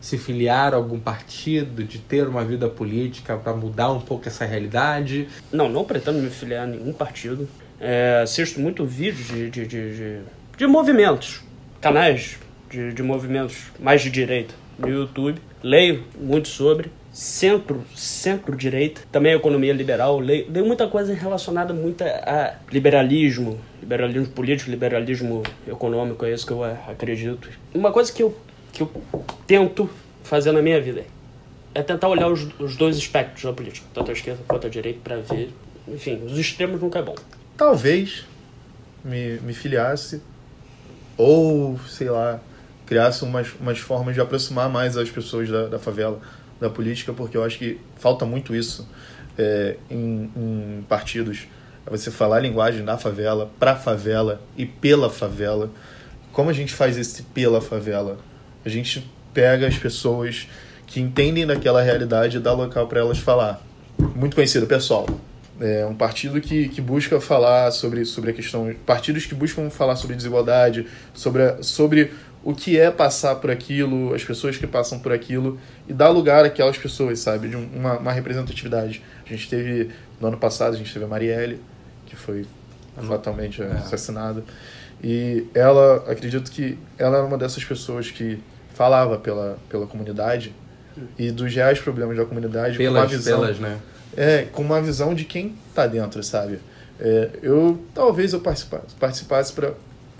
se 0.00 0.18
filiar 0.18 0.72
a 0.72 0.76
algum 0.76 0.98
partido, 0.98 1.82
de 1.84 1.98
ter 1.98 2.26
uma 2.26 2.44
vida 2.44 2.68
política 2.68 3.36
para 3.36 3.52
mudar 3.54 3.90
um 3.92 4.00
pouco 4.00 4.28
essa 4.28 4.44
realidade? 4.44 5.28
Não, 5.52 5.68
não 5.68 5.84
pretendo 5.84 6.18
me 6.18 6.30
filiar 6.30 6.64
a 6.64 6.66
nenhum 6.66 6.92
partido. 6.92 7.48
É, 7.80 8.20
assisto 8.22 8.60
muito 8.60 8.84
vídeos 8.84 9.28
de, 9.28 9.50
de, 9.50 9.66
de, 9.66 9.96
de, 9.96 10.20
de 10.56 10.66
movimentos, 10.66 11.42
canais 11.80 12.38
de, 12.70 12.92
de 12.92 13.02
movimentos 13.02 13.70
mais 13.78 14.02
de 14.02 14.10
direita 14.10 14.54
no 14.78 14.88
YouTube. 14.88 15.40
Leio 15.62 16.04
muito 16.18 16.48
sobre. 16.48 16.90
Centro, 17.10 17.82
centro-direita, 17.96 19.00
também 19.10 19.32
economia 19.32 19.72
liberal. 19.72 20.20
Leio, 20.20 20.46
leio 20.52 20.64
muita 20.64 20.86
coisa 20.86 21.12
relacionada 21.14 21.74
muito 21.74 22.04
a 22.04 22.54
liberalismo, 22.70 23.58
liberalismo 23.80 24.28
político, 24.28 24.70
liberalismo 24.70 25.42
econômico, 25.66 26.24
é 26.24 26.32
isso 26.32 26.46
que 26.46 26.52
eu 26.52 26.62
acredito. 26.62 27.48
Uma 27.74 27.90
coisa 27.90 28.12
que 28.12 28.22
eu, 28.22 28.36
que 28.72 28.82
eu 28.82 28.90
tento 29.46 29.88
fazer 30.22 30.52
na 30.52 30.62
minha 30.62 30.80
vida 30.80 31.04
é 31.74 31.82
tentar 31.82 32.08
olhar 32.08 32.28
os, 32.28 32.46
os 32.58 32.76
dois 32.76 32.96
aspectos 32.96 33.44
da 33.44 33.52
política, 33.52 33.86
tanto 33.94 34.10
a 34.10 34.14
esquerda 34.14 34.42
quanto 34.46 34.66
a 34.66 34.70
direita, 34.70 35.00
para 35.02 35.16
ver. 35.18 35.52
Enfim, 35.86 36.22
os 36.24 36.38
extremos 36.38 36.80
nunca 36.80 36.98
é 36.98 37.02
bom. 37.02 37.14
Talvez 37.56 38.26
me, 39.04 39.38
me 39.40 39.54
filiasse, 39.54 40.22
ou, 41.16 41.78
sei 41.88 42.10
lá, 42.10 42.40
criasse 42.86 43.22
umas, 43.24 43.48
umas 43.60 43.78
formas 43.78 44.14
de 44.14 44.20
aproximar 44.20 44.68
mais 44.68 44.96
as 44.96 45.10
pessoas 45.10 45.48
da, 45.48 45.66
da 45.66 45.78
favela 45.78 46.20
da 46.60 46.68
política, 46.68 47.12
porque 47.12 47.36
eu 47.36 47.44
acho 47.44 47.58
que 47.58 47.78
falta 47.96 48.24
muito 48.24 48.54
isso 48.54 48.88
é, 49.36 49.76
em, 49.90 50.30
em 50.36 50.84
partidos. 50.88 51.46
É 51.86 51.90
você 51.90 52.10
falar 52.10 52.36
a 52.36 52.40
linguagem 52.40 52.84
da 52.84 52.98
favela, 52.98 53.50
pra 53.58 53.76
favela 53.76 54.40
e 54.56 54.66
pela 54.66 55.08
favela. 55.08 55.70
Como 56.32 56.50
a 56.50 56.52
gente 56.52 56.72
faz 56.72 56.98
esse 56.98 57.22
pela 57.22 57.60
favela? 57.60 58.18
A 58.64 58.68
gente 58.68 59.08
pega 59.32 59.66
as 59.66 59.78
pessoas 59.78 60.48
que 60.86 61.00
entendem 61.00 61.46
daquela 61.46 61.82
realidade 61.82 62.38
e 62.38 62.40
dá 62.40 62.52
local 62.52 62.86
para 62.86 63.00
elas 63.00 63.18
falar. 63.18 63.62
Muito 64.14 64.34
conhecido, 64.34 64.66
pessoal. 64.66 65.06
É 65.60 65.84
um 65.84 65.94
partido 65.94 66.40
que, 66.40 66.68
que 66.68 66.80
busca 66.80 67.20
falar 67.20 67.70
sobre, 67.72 68.04
sobre 68.04 68.30
a 68.30 68.32
questão. 68.32 68.72
Partidos 68.86 69.26
que 69.26 69.34
buscam 69.34 69.68
falar 69.70 69.96
sobre 69.96 70.14
desigualdade, 70.14 70.86
sobre, 71.12 71.42
a, 71.42 71.62
sobre 71.62 72.12
o 72.44 72.54
que 72.54 72.78
é 72.78 72.90
passar 72.90 73.36
por 73.36 73.50
aquilo, 73.50 74.14
as 74.14 74.24
pessoas 74.24 74.56
que 74.56 74.66
passam 74.66 75.00
por 75.00 75.12
aquilo, 75.12 75.58
e 75.88 75.92
dar 75.92 76.10
lugar 76.10 76.44
àquelas 76.44 76.78
pessoas, 76.78 77.18
sabe? 77.18 77.48
De 77.48 77.56
uma, 77.56 77.98
uma 77.98 78.12
representatividade. 78.12 79.02
A 79.26 79.28
gente 79.28 79.48
teve, 79.48 79.90
no 80.20 80.28
ano 80.28 80.36
passado, 80.36 80.74
a 80.74 80.78
gente 80.78 80.92
teve 80.92 81.04
a 81.04 81.08
Marielle, 81.08 81.60
que 82.06 82.14
foi 82.14 82.46
fatalmente 83.06 83.60
é. 83.60 83.66
assassinada. 83.66 84.44
E 85.02 85.46
ela, 85.54 86.04
acredito 86.10 86.50
que 86.50 86.78
ela 86.98 87.18
era 87.18 87.26
uma 87.26 87.38
dessas 87.38 87.64
pessoas 87.64 88.10
que 88.10 88.40
falava 88.74 89.18
pela, 89.18 89.58
pela 89.68 89.86
comunidade 89.86 90.54
e 91.18 91.30
dos 91.30 91.54
reais 91.54 91.78
problemas 91.78 92.16
da 92.16 92.24
comunidade 92.24 92.76
pelas, 92.76 92.92
com 92.92 92.98
uma 92.98 93.06
visão, 93.06 93.40
pelas, 93.40 93.58
né? 93.58 93.78
É, 94.16 94.42
com 94.52 94.62
uma 94.62 94.80
visão 94.80 95.14
de 95.14 95.24
quem 95.24 95.54
está 95.68 95.86
dentro, 95.86 96.22
sabe? 96.22 96.58
É, 96.98 97.30
eu 97.42 97.80
talvez 97.94 98.32
eu 98.32 98.40
participasse, 98.40 98.94
participasse 98.98 99.52
para 99.52 99.74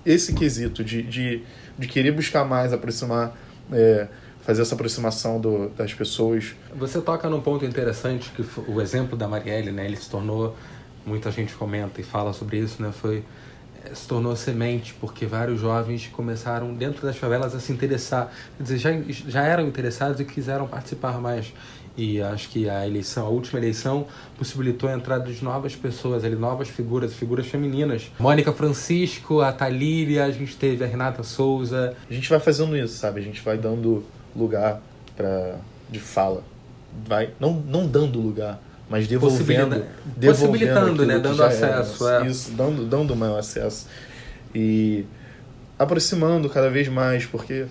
esse 0.06 0.32
quesito 0.32 0.85
de, 0.85 1.02
de, 1.02 1.42
de 1.76 1.88
querer 1.88 2.12
buscar 2.12 2.44
mais, 2.44 2.73
aproximar, 2.73 3.37
é, 3.73 4.06
fazer 4.42 4.62
essa 4.62 4.75
aproximação 4.75 5.40
do, 5.40 5.68
das 5.70 5.92
pessoas. 5.92 6.54
Você 6.76 7.00
toca 7.00 7.28
num 7.28 7.40
ponto 7.40 7.64
interessante 7.64 8.30
que 8.30 8.44
o 8.70 8.80
exemplo 8.80 9.16
da 9.16 9.26
Marielle, 9.26 9.73
né? 9.73 9.87
Ele 9.87 9.97
se 9.97 10.08
tornou 10.08 10.56
muita 11.04 11.30
gente 11.32 11.54
comenta 11.54 12.00
e 12.00 12.04
fala 12.04 12.32
sobre 12.32 12.58
isso, 12.58 12.80
né? 12.80 12.92
Foi 12.92 13.25
se 13.94 14.06
tornou 14.06 14.35
semente, 14.37 14.94
porque 15.00 15.26
vários 15.26 15.61
jovens 15.61 16.06
começaram 16.08 16.75
dentro 16.75 17.06
das 17.06 17.16
favelas 17.16 17.54
a 17.54 17.61
se 17.61 17.73
interessar, 17.73 18.30
quer 18.56 18.62
dizer, 18.62 18.78
já, 18.78 18.90
já 19.28 19.42
eram 19.42 19.66
interessados 19.66 20.20
e 20.20 20.25
quiseram 20.25 20.66
participar 20.66 21.20
mais. 21.20 21.52
E 21.97 22.23
acho 22.23 22.49
que 22.50 22.70
a 22.70 22.87
eleição, 22.87 23.26
a 23.26 23.28
última 23.28 23.58
eleição, 23.58 24.06
possibilitou 24.37 24.88
a 24.88 24.92
entrada 24.92 25.32
de 25.32 25.42
novas 25.42 25.75
pessoas, 25.75 26.25
ali, 26.25 26.37
novas 26.37 26.68
figuras, 26.68 27.12
figuras 27.12 27.49
femininas. 27.49 28.12
Mônica 28.20 28.52
Francisco, 28.52 29.40
a 29.40 29.50
Talíria, 29.52 30.25
a 30.25 30.30
gente 30.30 30.56
teve 30.56 30.85
a 30.85 30.87
Renata 30.87 31.25
Souza. 31.25 31.97
A 32.08 32.14
gente 32.14 32.30
vai 32.30 32.38
fazendo 32.38 32.76
isso, 32.76 32.97
sabe? 32.97 33.18
A 33.18 33.23
gente 33.25 33.42
vai 33.42 33.58
dando 33.58 34.04
lugar 34.37 34.80
para 35.16 35.58
de 35.90 35.99
fala. 35.99 36.44
Vai, 37.04 37.30
não, 37.40 37.54
não 37.54 37.85
dando 37.85 38.20
lugar, 38.20 38.61
mas 38.88 39.07
devolvendo, 39.07 39.85
devolvendo 40.16 40.26
possibilitando, 40.26 41.07
né, 41.07 41.18
dando 41.18 41.42
acesso, 41.42 42.09
é. 42.09 42.26
isso, 42.26 42.50
dando, 42.52 42.87
dando 42.87 43.14
maior 43.14 43.38
acesso 43.38 43.87
e 44.54 45.04
aproximando 45.78 46.49
cada 46.49 46.71
vez 46.71 46.88
mais, 46.88 47.26
porque 47.26 47.66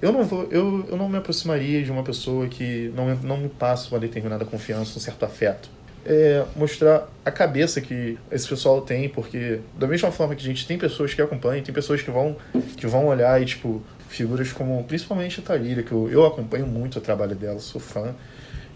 eu 0.00 0.12
não 0.12 0.24
vou, 0.24 0.48
eu, 0.50 0.86
eu 0.90 0.96
não 0.96 1.08
me 1.08 1.18
aproximaria 1.18 1.82
de 1.82 1.90
uma 1.90 2.02
pessoa 2.02 2.48
que 2.48 2.92
não, 2.94 3.14
não 3.16 3.36
me 3.36 3.48
passa 3.48 3.88
uma 3.90 4.00
determinada 4.00 4.44
confiança, 4.44 4.98
um 4.98 5.00
certo 5.00 5.24
afeto. 5.24 5.68
É 6.06 6.44
mostrar 6.54 7.08
a 7.24 7.30
cabeça 7.30 7.80
que 7.80 8.18
esse 8.30 8.46
pessoal 8.46 8.82
tem, 8.82 9.08
porque 9.08 9.60
da 9.78 9.86
mesma 9.86 10.10
forma 10.12 10.34
que 10.34 10.42
a 10.42 10.46
gente 10.46 10.66
tem 10.66 10.76
pessoas 10.76 11.14
que 11.14 11.22
acompanham, 11.22 11.64
tem 11.64 11.74
pessoas 11.74 12.02
que 12.02 12.10
vão 12.10 12.36
que 12.76 12.86
vão 12.86 13.06
olhar 13.06 13.40
e 13.40 13.46
tipo 13.46 13.82
figuras 14.08 14.52
como 14.52 14.84
principalmente 14.84 15.40
a 15.40 15.42
Thalíria, 15.42 15.82
que 15.82 15.92
eu, 15.92 16.10
eu 16.10 16.26
acompanho 16.26 16.66
muito 16.66 16.98
o 16.98 17.00
trabalho 17.00 17.34
dela, 17.34 17.58
sou 17.58 17.80
fã 17.80 18.14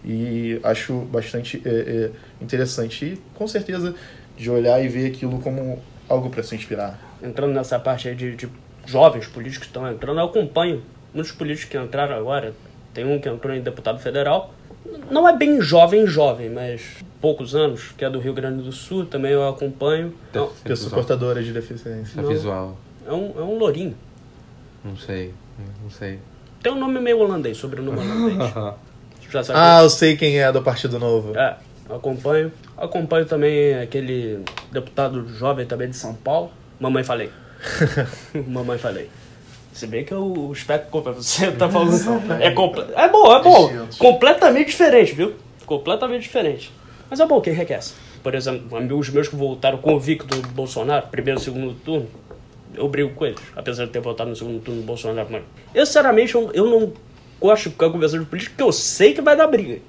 e 0.03 0.59
acho 0.63 0.99
bastante 1.01 1.61
é, 1.65 1.69
é, 1.69 2.11
interessante. 2.41 3.05
E 3.05 3.21
com 3.35 3.47
certeza 3.47 3.93
de 4.37 4.49
olhar 4.49 4.83
e 4.83 4.87
ver 4.87 5.07
aquilo 5.07 5.39
como 5.39 5.81
algo 6.07 6.29
para 6.29 6.43
se 6.43 6.55
inspirar. 6.55 6.99
Entrando 7.21 7.53
nessa 7.53 7.77
parte 7.77 8.07
aí 8.07 8.15
de, 8.15 8.35
de 8.35 8.49
jovens 8.85 9.27
políticos 9.27 9.67
que 9.67 9.69
estão 9.69 9.89
entrando, 9.89 10.19
eu 10.19 10.25
acompanho 10.25 10.81
muitos 11.13 11.31
políticos 11.31 11.69
que 11.69 11.77
entraram 11.77 12.15
agora. 12.15 12.53
Tem 12.93 13.05
um 13.05 13.19
que 13.19 13.29
entrou 13.29 13.53
em 13.53 13.61
deputado 13.61 13.99
federal. 13.99 14.53
Não 15.11 15.27
é 15.27 15.35
bem 15.35 15.61
jovem, 15.61 16.07
jovem, 16.07 16.49
mas 16.49 16.97
poucos 17.21 17.53
anos, 17.53 17.91
que 17.97 18.05
é 18.05 18.09
do 18.09 18.19
Rio 18.19 18.33
Grande 18.33 18.63
do 18.63 18.71
Sul, 18.71 19.05
também 19.05 19.31
eu 19.31 19.47
acompanho. 19.47 20.13
Pessoa 20.63 20.91
portadora 20.91 21.43
de 21.43 21.51
deficiência. 21.51 22.19
É 22.19 22.23
visual. 22.23 22.77
É 23.05 23.11
um, 23.11 23.33
é 23.37 23.41
um 23.41 23.57
lourinho. 23.57 23.95
Não 24.83 24.95
sei, 24.95 25.33
não 25.83 25.89
sei. 25.89 26.19
Tem 26.63 26.71
um 26.71 26.79
nome 26.79 26.99
meio 26.99 27.19
holandês, 27.19 27.57
sobrenome 27.57 27.99
holandês. 27.99 28.53
Já 29.29 29.43
sabe? 29.43 29.59
Ah, 29.59 29.81
eu 29.83 29.89
sei 29.89 30.17
quem 30.17 30.39
é 30.39 30.51
do 30.51 30.61
Partido 30.61 30.99
Novo. 30.99 31.37
É, 31.37 31.55
acompanho. 31.89 32.51
Acompanho 32.77 33.25
também 33.25 33.75
aquele 33.75 34.43
deputado 34.71 35.27
jovem 35.29 35.65
também 35.65 35.89
de 35.89 35.95
São 35.95 36.13
Paulo. 36.13 36.51
Mamãe 36.79 37.03
falei. 37.03 37.29
Mamãe 38.47 38.77
falei. 38.77 39.09
Se 39.73 39.85
bem 39.87 40.03
que 40.03 40.13
o 40.13 40.51
espectro 40.51 41.01
que 41.01 41.09
você 41.11 41.51
tá 41.51 41.69
falando 41.69 41.95
é, 42.41 42.51
comple... 42.51 42.83
é 42.95 43.07
bom, 43.07 43.33
é 43.33 43.41
bom. 43.41 43.87
Completamente 43.97 44.67
diferente, 44.67 45.13
viu? 45.13 45.35
Completamente 45.65 46.23
diferente. 46.23 46.71
Mas 47.09 47.19
é 47.19 47.25
bom 47.25 47.39
quem 47.39 47.53
enriquece. 47.53 47.93
Por 48.21 48.35
exemplo, 48.35 48.77
amigos 48.77 49.09
meus 49.09 49.27
que 49.27 49.35
voltaram 49.35 49.77
convictos 49.77 50.39
do 50.39 50.47
Bolsonaro, 50.49 51.07
primeiro 51.07 51.39
e 51.39 51.43
segundo 51.43 51.73
turno, 51.73 52.07
eu 52.73 52.87
brigo 52.87 53.11
com 53.11 53.25
eles, 53.25 53.39
apesar 53.55 53.85
de 53.85 53.91
ter 53.91 54.01
votado 54.01 54.29
no 54.29 54.35
segundo 54.35 54.59
turno 54.59 54.81
do 54.81 54.85
Bolsonaro. 54.85 55.27
Mas, 55.31 55.43
eu, 55.73 55.85
sinceramente, 55.85 56.35
eu, 56.35 56.51
eu 56.53 56.65
não 56.65 56.91
gosto 57.39 57.63
de 57.63 57.69
ficar 57.69 57.89
conversando 57.89 58.23
de 58.23 58.29
política 58.29 58.53
porque 58.55 58.63
eu 58.63 58.71
sei 58.71 59.13
que 59.13 59.21
vai 59.21 59.35
dar 59.35 59.47
briga. 59.47 59.79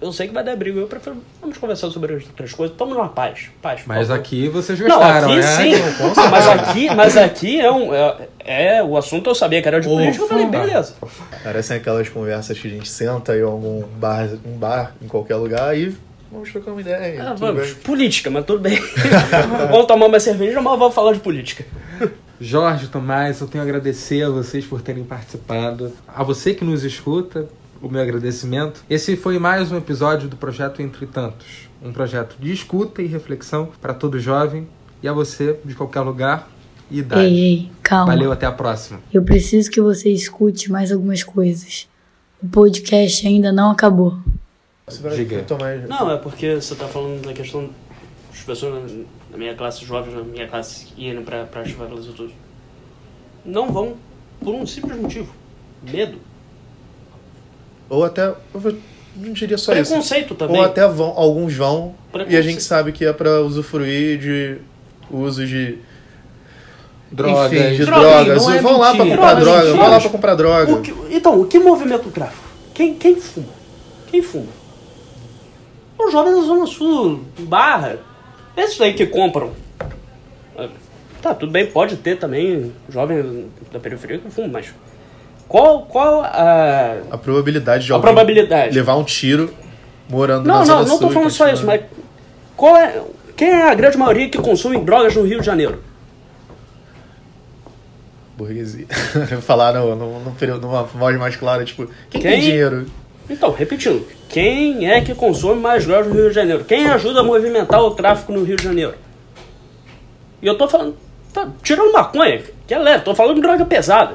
Eu 0.00 0.12
sei 0.12 0.28
que 0.28 0.32
vai 0.32 0.42
dar 0.42 0.56
briga. 0.56 0.80
Eu 0.80 0.86
prefiro. 0.86 1.18
Vamos 1.42 1.58
conversar 1.58 1.90
sobre 1.90 2.14
outras 2.14 2.52
coisas. 2.54 2.72
Estamos 2.72 2.96
numa 2.96 3.08
paz. 3.08 3.50
paz 3.60 3.82
mas 3.84 4.08
favor. 4.08 4.20
aqui 4.20 4.48
vocês 4.48 4.80
gostaram, 4.80 5.28
Não, 5.28 5.36
aqui 5.36 5.46
né? 5.46 5.76
sim. 5.76 5.82
mas 6.30 6.48
aqui, 6.48 6.94
mas 6.94 7.16
aqui 7.18 7.60
é 7.60 7.70
um. 7.70 7.94
É, 7.94 8.16
é, 8.38 8.82
o 8.82 8.96
assunto 8.96 9.28
eu 9.28 9.34
sabia 9.34 9.60
que 9.60 9.68
era 9.68 9.78
de 9.78 9.86
política, 9.86 10.24
eu 10.24 10.28
falei, 10.28 10.46
beleza. 10.46 10.94
Parecem 11.44 11.76
aquelas 11.76 12.08
conversas 12.08 12.58
que 12.58 12.66
a 12.66 12.70
gente 12.70 12.88
senta 12.88 13.36
em 13.36 13.42
algum 13.42 13.82
bar, 13.98 14.30
um 14.46 14.56
bar 14.56 14.94
em 15.02 15.06
qualquer 15.06 15.36
lugar 15.36 15.76
e 15.76 15.94
vamos 16.32 16.50
trocar 16.50 16.70
uma 16.70 16.80
ideia. 16.80 17.22
Ah, 17.22 17.34
vamos, 17.34 17.66
bem. 17.66 17.74
política, 17.82 18.30
mas 18.30 18.46
tudo 18.46 18.60
bem. 18.60 18.80
vamos 19.70 19.86
tomar 19.86 20.06
uma 20.06 20.20
cerveja, 20.20 20.62
mas 20.62 20.78
vamos 20.78 20.94
falar 20.94 21.12
de 21.12 21.20
política. 21.20 21.64
Jorge, 22.42 22.88
Tomás, 22.88 23.38
eu 23.42 23.46
tenho 23.46 23.62
a 23.62 23.66
agradecer 23.66 24.22
a 24.22 24.30
vocês 24.30 24.64
por 24.64 24.80
terem 24.80 25.04
participado. 25.04 25.92
A 26.08 26.24
você 26.24 26.54
que 26.54 26.64
nos 26.64 26.84
escuta, 26.84 27.46
o 27.82 27.88
meu 27.90 28.00
agradecimento. 28.00 28.82
Esse 28.88 29.14
foi 29.14 29.38
mais 29.38 29.70
um 29.70 29.76
episódio 29.76 30.26
do 30.26 30.36
projeto 30.36 30.80
Entre 30.80 31.06
Tantos, 31.06 31.68
um 31.82 31.92
projeto 31.92 32.36
de 32.40 32.50
escuta 32.50 33.02
e 33.02 33.06
reflexão 33.06 33.68
para 33.78 33.92
todo 33.92 34.18
jovem 34.18 34.66
e 35.02 35.08
a 35.08 35.12
você 35.12 35.60
de 35.62 35.74
qualquer 35.74 36.00
lugar 36.00 36.48
e 36.90 37.00
idade. 37.00 37.26
Ei, 37.26 37.40
ei, 37.40 37.72
calma. 37.82 38.14
Valeu, 38.14 38.32
até 38.32 38.46
a 38.46 38.52
próxima. 38.52 39.00
Eu 39.12 39.22
preciso 39.22 39.70
que 39.70 39.82
você 39.82 40.08
escute 40.08 40.72
mais 40.72 40.90
algumas 40.90 41.22
coisas. 41.22 41.90
O 42.42 42.48
podcast 42.48 43.26
ainda 43.26 43.52
não 43.52 43.70
acabou. 43.70 44.18
Você 44.86 45.02
vai 45.02 45.14
Diga. 45.14 45.42
tomar... 45.42 45.76
Não, 45.80 46.10
é 46.10 46.16
porque 46.16 46.54
você 46.54 46.72
está 46.72 46.88
falando 46.88 47.22
da 47.22 47.34
questão 47.34 47.68
das 48.30 48.40
pessoas 48.40 48.90
na 49.30 49.38
minha 49.38 49.54
classe, 49.54 49.84
jovens 49.84 50.14
na 50.14 50.22
minha 50.22 50.48
classe, 50.48 50.88
indo 50.98 51.22
para 51.22 51.42
as 51.42 51.70
favelas 51.70 52.06
e 52.06 52.12
tudo. 52.12 52.32
Não 53.44 53.72
vão 53.72 53.94
por 54.40 54.54
um 54.54 54.66
simples 54.66 54.96
motivo: 54.98 55.32
medo. 55.82 56.18
Ou 57.88 58.04
até. 58.04 58.34
Eu 58.54 58.78
não 59.16 59.32
diria 59.32 59.58
só 59.58 59.72
Preconceito 59.72 59.82
isso. 59.82 59.90
Preconceito 59.90 60.34
também. 60.34 60.58
Ou 60.58 60.64
até 60.64 60.86
vão, 60.86 61.12
alguns 61.16 61.54
vão. 61.54 61.94
E 62.28 62.36
a 62.36 62.42
gente 62.42 62.62
sabe 62.62 62.92
que 62.92 63.04
é 63.04 63.12
para 63.12 63.40
usufruir 63.40 64.18
de 64.18 64.58
uso 65.10 65.46
de. 65.46 65.78
Drogas. 67.12 67.52
Enfim, 67.52 67.76
de 67.76 67.84
drogas. 67.84 68.48
É 68.48 68.60
vão 68.60 68.78
lá 68.78 68.94
para 68.94 69.04
comprar 69.04 69.34
drogas, 69.34 69.64
droga. 69.64 69.76
Vão 69.76 69.90
lá 69.90 70.00
para 70.00 70.10
comprar 70.10 70.34
droga. 70.34 70.72
O 70.74 70.80
que, 70.80 70.94
então, 71.10 71.40
o 71.40 71.46
que 71.46 71.58
movimenta 71.58 72.06
o 72.06 72.10
tráfico? 72.10 72.48
Quem, 72.72 72.94
quem 72.94 73.16
fuma? 73.16 73.48
Quem 74.08 74.22
fuma? 74.22 74.60
Os 75.98 76.12
jovens 76.12 76.36
da 76.36 76.42
Zona 76.42 76.66
Sul, 76.66 77.24
Barra, 77.40 77.98
esses 78.56 78.78
daí 78.78 78.94
que 78.94 79.06
compram. 79.06 79.52
Tá, 81.22 81.34
tudo 81.34 81.52
bem, 81.52 81.66
pode 81.66 81.96
ter 81.96 82.18
também 82.18 82.72
jovem 82.88 83.50
da 83.70 83.78
periferia 83.78 84.18
que 84.18 84.30
fuma, 84.30 84.48
mas. 84.48 84.72
Qual, 85.46 85.82
qual 85.82 86.22
a. 86.22 86.96
A 87.10 87.18
probabilidade 87.18 87.84
de 87.84 87.92
a 87.92 87.98
probabilidade. 87.98 88.74
levar 88.74 88.96
um 88.96 89.04
tiro 89.04 89.52
morando 90.08 90.46
não, 90.46 90.60
na 90.60 90.64
Não, 90.64 90.78
não, 90.78 90.86
não 90.86 90.98
tô 90.98 91.10
falando 91.10 91.30
só 91.30 91.48
isso, 91.48 91.66
mas. 91.66 91.82
Qual 92.56 92.76
é. 92.76 93.02
Quem 93.36 93.48
é 93.48 93.68
a 93.68 93.74
grande 93.74 93.96
maioria 93.96 94.28
que 94.28 94.38
consome 94.38 94.78
drogas 94.78 95.14
no 95.14 95.22
Rio 95.22 95.40
de 95.40 95.46
Janeiro? 95.46 95.82
Burguesia. 98.36 98.86
Falar 99.42 99.74
no, 99.74 99.94
no, 99.94 100.20
no 100.20 100.58
numa 100.58 100.82
voz 100.84 101.18
mais 101.18 101.36
clara, 101.36 101.64
tipo, 101.64 101.86
quem, 102.10 102.20
quem 102.20 102.30
tem 102.30 102.40
dinheiro? 102.40 102.86
Então, 103.28 103.52
repetindo, 103.52 104.06
quem 104.30 104.88
é 104.88 105.00
que 105.00 105.14
consome 105.14 105.60
mais 105.60 105.84
drogas 105.84 106.06
no 106.08 106.14
Rio 106.14 106.28
de 106.28 106.34
Janeiro? 106.34 106.64
Quem 106.64 106.86
ajuda 106.86 107.20
a 107.20 107.22
movimentar 107.22 107.82
o 107.82 107.90
tráfico 107.90 108.32
no 108.32 108.44
Rio 108.44 108.56
de 108.56 108.62
Janeiro? 108.64 108.94
E 110.40 110.46
eu 110.46 110.56
tô 110.56 110.66
falando, 110.68 110.96
tá, 111.34 111.48
tirando 111.62 111.92
maconha, 111.92 112.42
que 112.66 112.72
é 112.72 112.78
leve, 112.78 113.04
tô 113.04 113.14
falando 113.14 113.34
de 113.36 113.42
droga 113.42 113.64
pesada. 113.66 114.14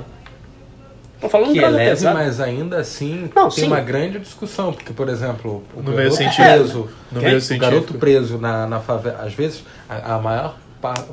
Tô 1.21 1.29
falando 1.29 1.47
que 1.49 1.53
de 1.55 1.59
droga 1.59 1.75
é 1.75 1.77
leve, 1.77 1.89
pesada. 1.91 2.15
mas 2.17 2.39
ainda 2.41 2.77
assim 2.77 3.29
Não, 3.35 3.49
tem 3.49 3.63
sim. 3.65 3.67
uma 3.67 3.79
grande 3.81 4.19
discussão, 4.19 4.71
porque, 4.73 4.93
por 4.93 5.09
exemplo, 5.09 5.63
o 5.75 5.81
no 5.81 5.91
meio 5.91 6.11
científico, 6.11 6.43
preso, 6.43 6.89
no 7.11 7.21
meio 7.21 7.37
o 7.39 7.57
garoto 7.57 7.93
preso 7.95 8.37
na, 8.37 8.65
na 8.67 8.79
favela, 8.79 9.19
às 9.23 9.33
vezes, 9.33 9.63
a, 9.89 10.15
a 10.15 10.19
maior 10.19 10.55
parte 10.81 11.03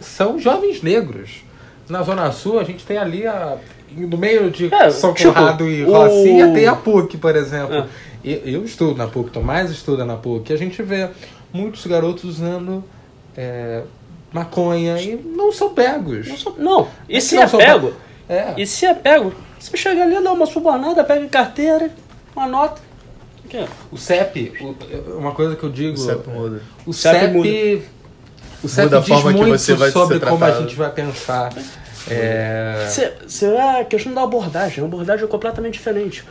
são 0.00 0.38
jovens 0.38 0.82
negros. 0.82 1.42
Na 1.88 2.02
Zona 2.02 2.30
Sul, 2.32 2.58
a 2.60 2.64
gente 2.64 2.84
tem 2.84 2.96
ali 2.98 3.26
a 3.26 3.56
no 3.96 4.16
meio 4.18 4.50
de 4.50 4.74
É, 4.74 4.90
São 4.90 5.14
tipo, 5.14 5.32
Conrado 5.32 5.68
e 5.70 5.84
o- 5.84 5.92
Rocinha 5.92 6.52
tem 6.52 6.66
a 6.66 6.74
PUC, 6.74 7.16
por 7.16 7.36
exemplo. 7.36 7.74
É. 7.76 7.86
Eu 8.24 8.64
estudo 8.64 8.96
na 8.96 9.06
PUC, 9.06 9.30
Tomás 9.30 9.70
estuda 9.70 10.04
na 10.04 10.16
PUC. 10.16 10.52
A 10.52 10.56
gente 10.56 10.82
vê 10.82 11.10
muitos 11.52 11.86
garotos 11.86 12.24
usando 12.24 12.82
é, 13.36 13.82
maconha 14.32 14.98
e 15.00 15.14
não 15.16 15.52
são 15.52 15.70
pegos. 15.74 16.26
Não, 16.28 16.36
sou- 16.36 16.56
não. 16.58 16.88
e 17.08 17.16
É 17.18 17.20
se 17.20 17.36
que 17.36 17.42
é 17.42 17.46
pego? 17.46 17.92
É. 18.28 18.54
E 18.56 18.66
se 18.66 18.86
é 18.86 18.94
pego? 18.94 19.34
Você 19.60 19.76
chega 19.76 20.02
ali, 20.02 20.22
dá 20.22 20.32
uma 20.32 20.46
subornada, 20.46 21.04
pega 21.04 21.24
a 21.24 21.28
carteira, 21.28 21.90
uma 22.34 22.46
nota. 22.46 22.80
Aqui. 23.44 23.66
O 23.92 23.98
CEP, 23.98 24.52
o- 24.60 25.18
uma 25.18 25.32
coisa 25.32 25.54
que 25.54 25.62
eu 25.62 25.70
digo. 25.70 25.94
O 25.94 25.98
CEP 25.98 26.28
muda. 26.30 26.62
O 26.86 26.92
CEP 26.94 27.18
CEP, 27.20 27.32
muda. 27.34 27.84
o 28.62 28.68
CEP 28.68 28.84
Muda 28.84 28.96
a 28.96 29.00
diz 29.00 29.08
forma 29.08 29.32
que 29.34 29.38
muito 29.38 29.58
você 29.58 29.74
vai 29.74 29.90
sobre 29.90 30.18
ser 30.18 30.24
como 30.26 30.36
a 30.36 30.46
tratado. 30.48 30.62
gente 30.66 30.76
vai 30.76 30.90
pensar. 30.90 31.52
É, 32.10 32.86
Cê- 32.90 33.12
cê 33.26 33.46
é 33.46 33.80
a 33.80 33.84
questão 33.84 34.12
da 34.12 34.22
abordagem. 34.22 34.82
A 34.82 34.86
abordagem 34.86 35.24
é 35.24 35.28
completamente 35.28 35.74
diferente. 35.74 36.24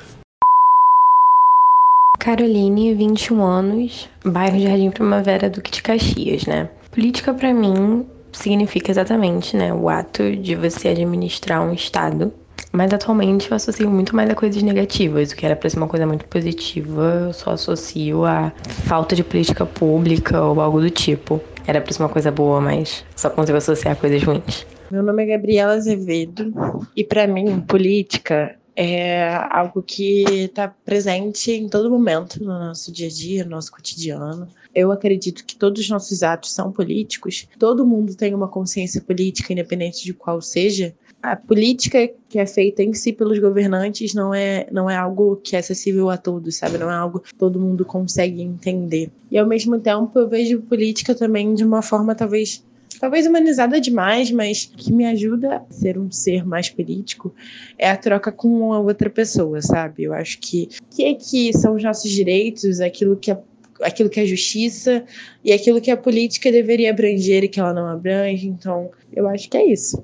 Caroline, 2.24 2.94
21 2.94 3.44
anos, 3.44 4.10
bairro 4.24 4.58
Jardim 4.58 4.90
Primavera, 4.90 5.50
Duque 5.50 5.70
de 5.70 5.84
Caxias, 5.84 6.46
né? 6.46 6.70
Política 6.90 7.34
pra 7.34 7.54
mim 7.54 8.06
significa 8.32 8.90
exatamente, 8.92 9.58
né, 9.58 9.74
o 9.74 9.90
ato 9.90 10.34
de 10.38 10.56
você 10.56 10.88
administrar 10.88 11.62
um 11.62 11.74
estado. 11.74 12.32
Mas 12.72 12.94
atualmente 12.94 13.52
eu 13.52 13.58
associo 13.58 13.90
muito 13.90 14.16
mais 14.16 14.30
a 14.30 14.36
coisas 14.36 14.64
negativas, 14.64 15.34
o 15.34 15.36
que 15.36 15.46
era 15.46 15.54
pra 15.54 15.70
ser 15.70 15.76
uma 15.76 15.88
coisa 15.90 16.08
muito 16.08 16.24
positiva, 16.28 17.26
eu 17.26 17.34
só 17.34 17.52
associo 17.52 18.24
a 18.24 18.54
falta 18.86 19.18
de 19.18 19.24
política 19.26 19.66
pública 19.66 20.42
ou 20.42 20.62
algo 20.62 20.80
do 20.80 20.90
tipo. 20.90 21.42
Era 21.68 21.82
pra 21.82 21.92
ser 21.92 22.04
uma 22.04 22.10
coisa 22.10 22.32
boa, 22.32 22.62
mas 22.62 23.04
só 23.18 23.30
consigo 23.30 23.58
associar 23.58 23.98
coisas 23.98 24.24
ruins. 24.24 24.66
Meu 24.90 25.04
nome 25.04 25.24
é 25.24 25.26
Gabriela 25.26 25.74
Azevedo 25.74 26.54
e 26.96 27.04
para 27.04 27.28
mim 27.28 27.60
política 27.60 28.56
é 28.76 29.36
algo 29.50 29.82
que 29.82 30.24
está 30.28 30.68
presente 30.68 31.52
em 31.52 31.68
todo 31.70 31.90
momento 31.90 32.44
no 32.44 32.48
nosso 32.48 32.92
dia 32.92 33.08
a 33.08 33.12
dia, 33.12 33.44
no 33.44 33.52
nosso 33.52 33.72
cotidiano. 33.72 34.48
Eu 34.74 34.92
acredito 34.92 35.46
que 35.46 35.56
todos 35.56 35.82
os 35.82 35.90
nossos 35.90 36.24
atos 36.24 36.52
são 36.52 36.72
políticos. 36.72 37.48
Todo 37.60 37.86
mundo 37.86 38.16
tem 38.16 38.34
uma 38.34 38.48
consciência 38.48 39.02
política, 39.02 39.54
independente 39.54 40.04
de 40.04 40.14
qual 40.14 40.42
seja. 40.42 40.94
A 41.22 41.36
política 41.38 42.10
que 42.28 42.38
é 42.38 42.46
feita 42.46 42.84
em 42.84 42.94
si 42.94 43.14
pelos 43.14 43.40
governantes 43.40 44.14
não 44.14 44.34
é, 44.34 44.68
não 44.72 44.90
é 44.90 44.98
algo 44.98 45.38
que 45.38 45.56
é 45.56 45.60
acessível 45.60 46.10
a 46.10 46.18
todos, 46.18 46.56
sabe? 46.56 46.78
Não 46.78 46.92
é 46.92 46.96
algo 46.96 47.20
que 47.20 47.34
todo 47.34 47.60
mundo 47.60 47.86
consegue 47.86 48.42
entender. 48.42 49.10
E 49.32 49.38
ao 49.38 49.48
mesmo 49.48 49.80
tempo 49.80 50.20
eu 50.20 50.28
vejo 50.28 50.62
política 50.64 51.16
também 51.16 51.54
de 51.54 51.64
uma 51.64 51.82
forma 51.82 52.14
talvez 52.14 52.62
talvez 53.00 53.26
humanizada 53.26 53.80
demais, 53.80 54.32
mas 54.32 54.66
que 54.66 54.92
me 54.92 55.06
ajuda 55.06 55.58
a 55.58 55.74
ser 55.74 55.98
um 55.98 56.12
ser 56.12 56.46
mais 56.46 56.70
político 56.70 57.34
é 57.78 57.90
a 57.90 57.98
troca 57.98 58.32
com 58.32 58.48
uma 58.48 58.80
outra 58.80 59.10
pessoa, 59.10 59.62
sabe? 59.62 60.04
Eu 60.04 60.14
acho 60.14 60.40
que 60.40 60.70
que 60.90 61.04
é 61.06 61.14
que 61.14 61.54
são 61.54 61.76
os 61.76 61.84
nossos 61.84 62.10
direitos, 62.12 62.80
aquilo 62.80 63.16
que 63.16 63.32
é 63.32 63.38
aquilo 63.82 64.10
que 64.10 64.20
é 64.20 64.26
justiça 64.26 65.04
e 65.44 65.52
aquilo 65.52 65.82
que 65.82 65.92
a 65.92 65.98
política 65.98 66.52
deveria 66.52 66.92
abranger 66.92 67.44
e 67.44 67.48
que 67.48 67.60
ela 67.60 67.74
não 67.74 67.88
abrange. 67.88 68.48
Então, 68.48 68.92
eu 69.12 69.28
acho 69.28 69.50
que 69.50 69.58
é 69.58 69.66
isso. 69.66 70.04